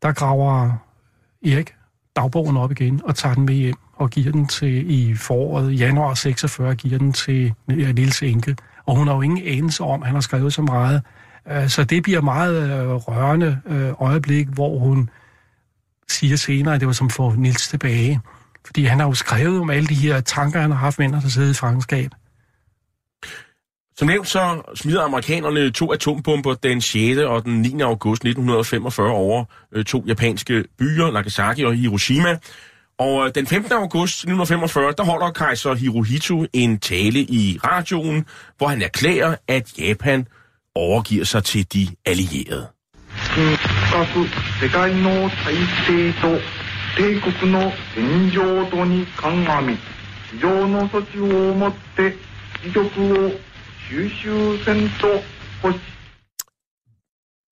[0.02, 0.72] der graver
[1.44, 1.74] Erik
[2.16, 6.14] dagbogen op igen og tager den med hjem og giver den til i foråret, januar
[6.14, 8.56] 46, giver den til Nils Enke.
[8.86, 11.02] Og hun har jo ingen anelse om, at han har skrevet så meget.
[11.50, 15.10] Øh, så det bliver meget øh, rørende øh, øjeblik, hvor hun
[16.08, 18.20] siger senere, at det var som for Nils tilbage.
[18.65, 21.29] Fordi han har jo skrevet om alle de her tanker, han har haft venner, der
[21.29, 22.11] sidder i fangenskab.
[23.97, 27.17] Som nævnt så smider amerikanerne to atombomber den 6.
[27.17, 27.81] og den 9.
[27.81, 32.37] august 1945 over øh, to japanske byer, Nagasaki og Hiroshima.
[32.99, 33.71] Og øh, den 15.
[33.71, 38.25] august 1945, der holder kejser Hirohito en tale i radioen,
[38.57, 40.27] hvor han erklærer, at Japan
[40.75, 42.67] overgiver sig til de allierede.
[43.91, 44.27] 深く
[44.59, 45.55] 世界の体
[45.85, 46.39] 制と
[46.97, 49.77] 帝国の現状とに鑑み
[50.31, 52.15] 非常の措置をもって
[52.65, 53.31] 威力を
[53.89, 55.07] 収集せんと
[55.63, 55.79] 欲し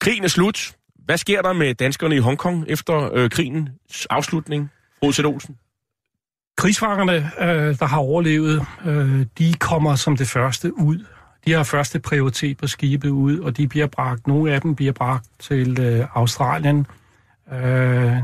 [0.00, 0.72] Krigen er slut.
[1.04, 4.70] Hvad sker der med danskerne i Hongkong efter øh, krigens afslutning?
[5.02, 5.56] Rodsæt Olsen.
[6.56, 11.04] Krigsfangerne, øh, der har overlevet, øh, de kommer som det første ud.
[11.44, 14.92] De har første prioritet på skibet ud, og de bliver bragt, nogle af dem bliver
[14.92, 16.86] bragt til øh, Australien.
[17.52, 18.16] Øh,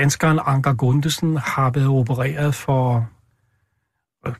[0.00, 3.08] danskeren Anker Gundesen har været opereret for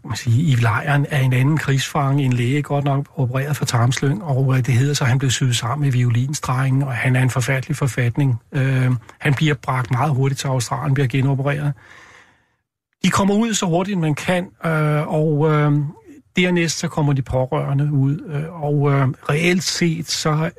[0.05, 4.23] man sige, i lejren af en anden krigsfange, en læge godt nok opereret for tarmslyng,
[4.23, 7.23] og øh, det hedder så, at han blev syet sammen med violinstrengen, og han er
[7.23, 8.41] en forfærdelig forfatning.
[8.53, 11.73] Øh, han bliver bragt meget hurtigt til Australien, bliver genopereret.
[13.05, 15.73] De kommer ud så hurtigt, man kan, øh, og øh,
[16.37, 20.51] dernæst så kommer de pårørende ud, øh, og øh, reelt set så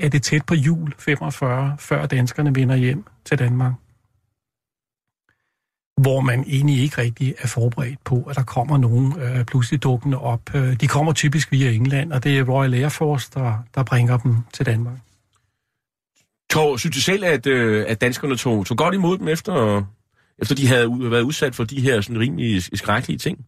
[0.00, 3.72] er det tæt på jul 45, før danskerne vender hjem til Danmark
[6.02, 10.18] hvor man egentlig ikke rigtig er forberedt på, at der kommer nogen øh, pludselig dukkende
[10.18, 10.54] op.
[10.54, 14.16] Øh, de kommer typisk via England, og det er Royal Air Force, der, der bringer
[14.16, 14.98] dem til Danmark.
[16.50, 19.82] Tog, synes du selv, at, øh, at danskerne tog, tog godt imod dem, efter,
[20.38, 23.38] efter de havde været udsat for de her sådan rimelig skrækkelige ting?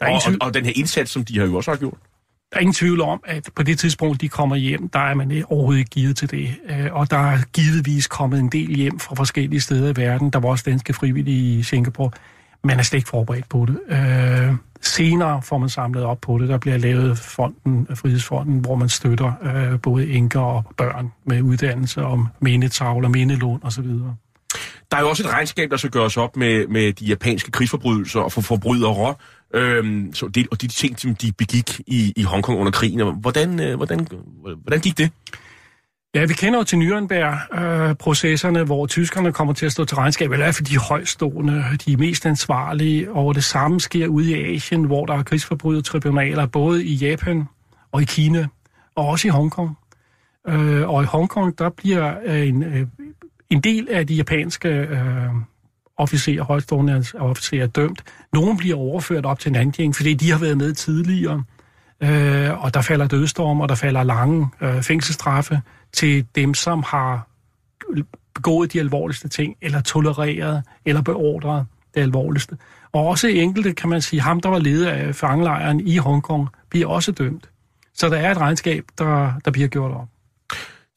[0.00, 1.98] Der er og, og, og den her indsats, som de har jo også har gjort?
[2.50, 5.44] Der er ingen tvivl om, at på det tidspunkt, de kommer hjem, der er man
[5.48, 6.54] overhovedet ikke givet til det.
[6.70, 10.30] Øh, og der er givetvis kommet en del hjem fra forskellige steder i verden.
[10.30, 12.10] Der var også danske frivillige i Singapore.
[12.64, 13.78] Man er slet ikke forberedt på det.
[13.88, 16.48] Øh, senere får man samlet op på det.
[16.48, 22.02] Der bliver lavet fonden, Frihedsfonden, hvor man støtter øh, både enker og børn med uddannelse
[22.02, 23.86] om mindetavler, mindelån osv.
[24.90, 28.20] Der er jo også et regnskab, der skal gøres op med, med de japanske krigsforbrydelser
[28.20, 29.14] og for forbrydere.
[29.54, 33.14] Øhm, så det, og de ting, som de begik i, i Hongkong under krigen.
[33.20, 34.06] Hvordan, øh, hvordan,
[34.62, 35.10] hvordan gik det?
[36.14, 40.30] Ja, vi kender jo til Nürnberg-processerne, øh, hvor tyskerne kommer til at stå til regnskab,
[40.30, 44.54] eller i hvert fald de højstående, de mest ansvarlige, og det samme sker ude i
[44.54, 47.44] Asien, hvor der er krigsforbrydertribunaler, både i Japan
[47.92, 48.46] og i Kina,
[48.94, 49.78] og også i Hongkong.
[50.48, 52.86] Øh, og i Hongkong, der bliver øh, en, øh,
[53.50, 55.30] en del af de japanske øh,
[55.98, 58.02] officerer, højstående officerer dømt.
[58.32, 61.44] Nogle bliver overført op til Nanjing, fordi de har været med tidligere,
[62.00, 65.60] øh, og der falder dødstorm, og der falder lange øh, fængselsstraffe
[65.92, 67.28] til dem, som har
[68.34, 72.56] begået de alvorligste ting, eller tolereret, eller beordret det alvorligste.
[72.92, 76.86] Og også enkelte, kan man sige, ham, der var leder af fangelejren i Hongkong, bliver
[76.86, 77.50] også dømt.
[77.94, 80.08] Så der er et regnskab, der, der bliver gjort op.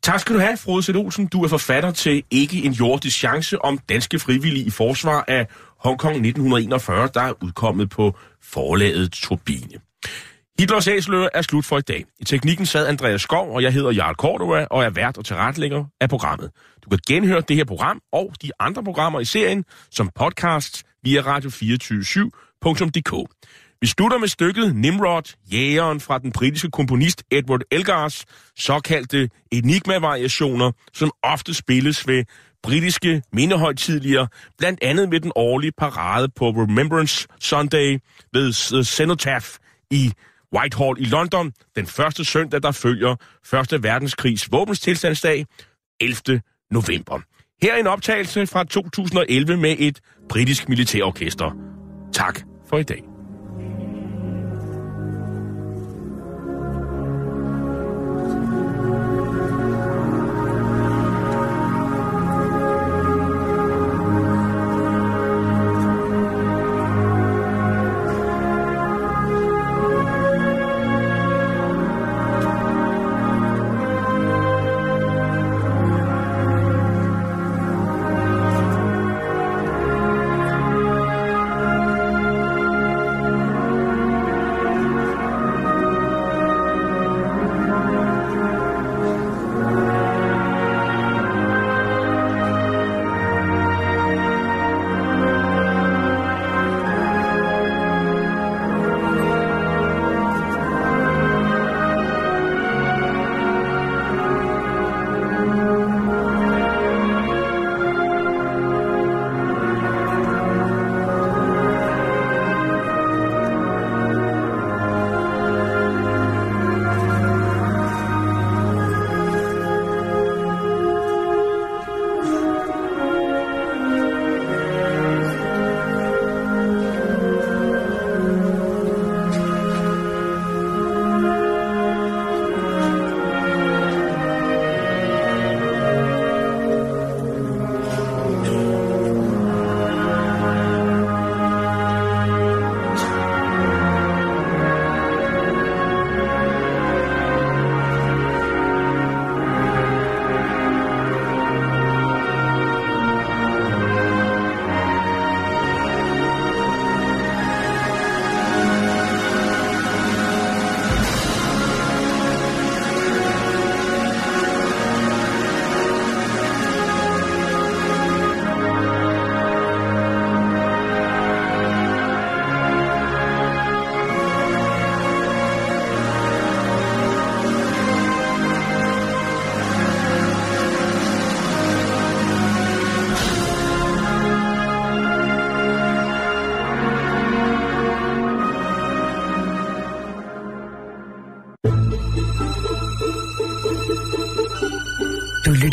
[0.03, 1.27] Tak skal du have, Frode Sæt Olsen.
[1.27, 5.47] Du er forfatter til Ikke en jordisk chance om danske frivillige i forsvar af
[5.79, 9.79] Hongkong 1941, der er udkommet på forlaget Turbine.
[10.59, 12.05] Hitlers æsler er slut for i dag.
[12.19, 15.85] I teknikken sad Andreas Skov, og jeg hedder Jarl Cordova, og er vært og tilrettelægger
[16.01, 16.51] af programmet.
[16.83, 21.21] Du kan genhøre det her program og de andre programmer i serien som podcast via
[21.21, 23.13] radio247.dk.
[23.81, 28.25] Vi slutter med stykket Nimrod, jægeren fra den britiske komponist Edward Elgars
[28.59, 32.25] såkaldte enigma-variationer, som ofte spilles ved
[32.63, 34.27] britiske mindehøjtidligere,
[34.57, 37.99] blandt andet ved den årlige parade på Remembrance Sunday
[38.33, 38.53] ved
[38.83, 39.47] Cenotaph
[39.91, 40.11] i
[40.57, 43.15] Whitehall i London, den første søndag, der følger
[43.45, 45.45] Første Verdenskrigs våbenstilstandsdag,
[45.99, 46.41] 11.
[46.71, 47.19] november.
[47.61, 51.51] Her er en optagelse fra 2011 med et britisk militærorkester.
[52.13, 53.10] Tak for i dag.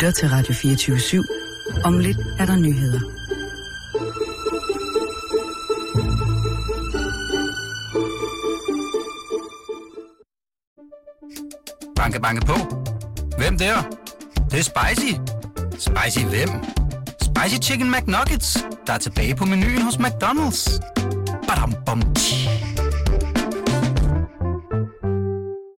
[0.09, 1.81] Lytter til Radio 24-7.
[1.83, 2.99] Om lidt er der nyheder.
[11.95, 12.53] Banke, banke på.
[13.37, 13.81] Hvem der?
[13.81, 15.13] Det, det er spicy.
[15.71, 16.49] Spicy hvem?
[17.21, 20.79] Spicy Chicken McNuggets, der er tilbage på menuen hos McDonald's.
[21.47, 22.38] Badum, bom, tji.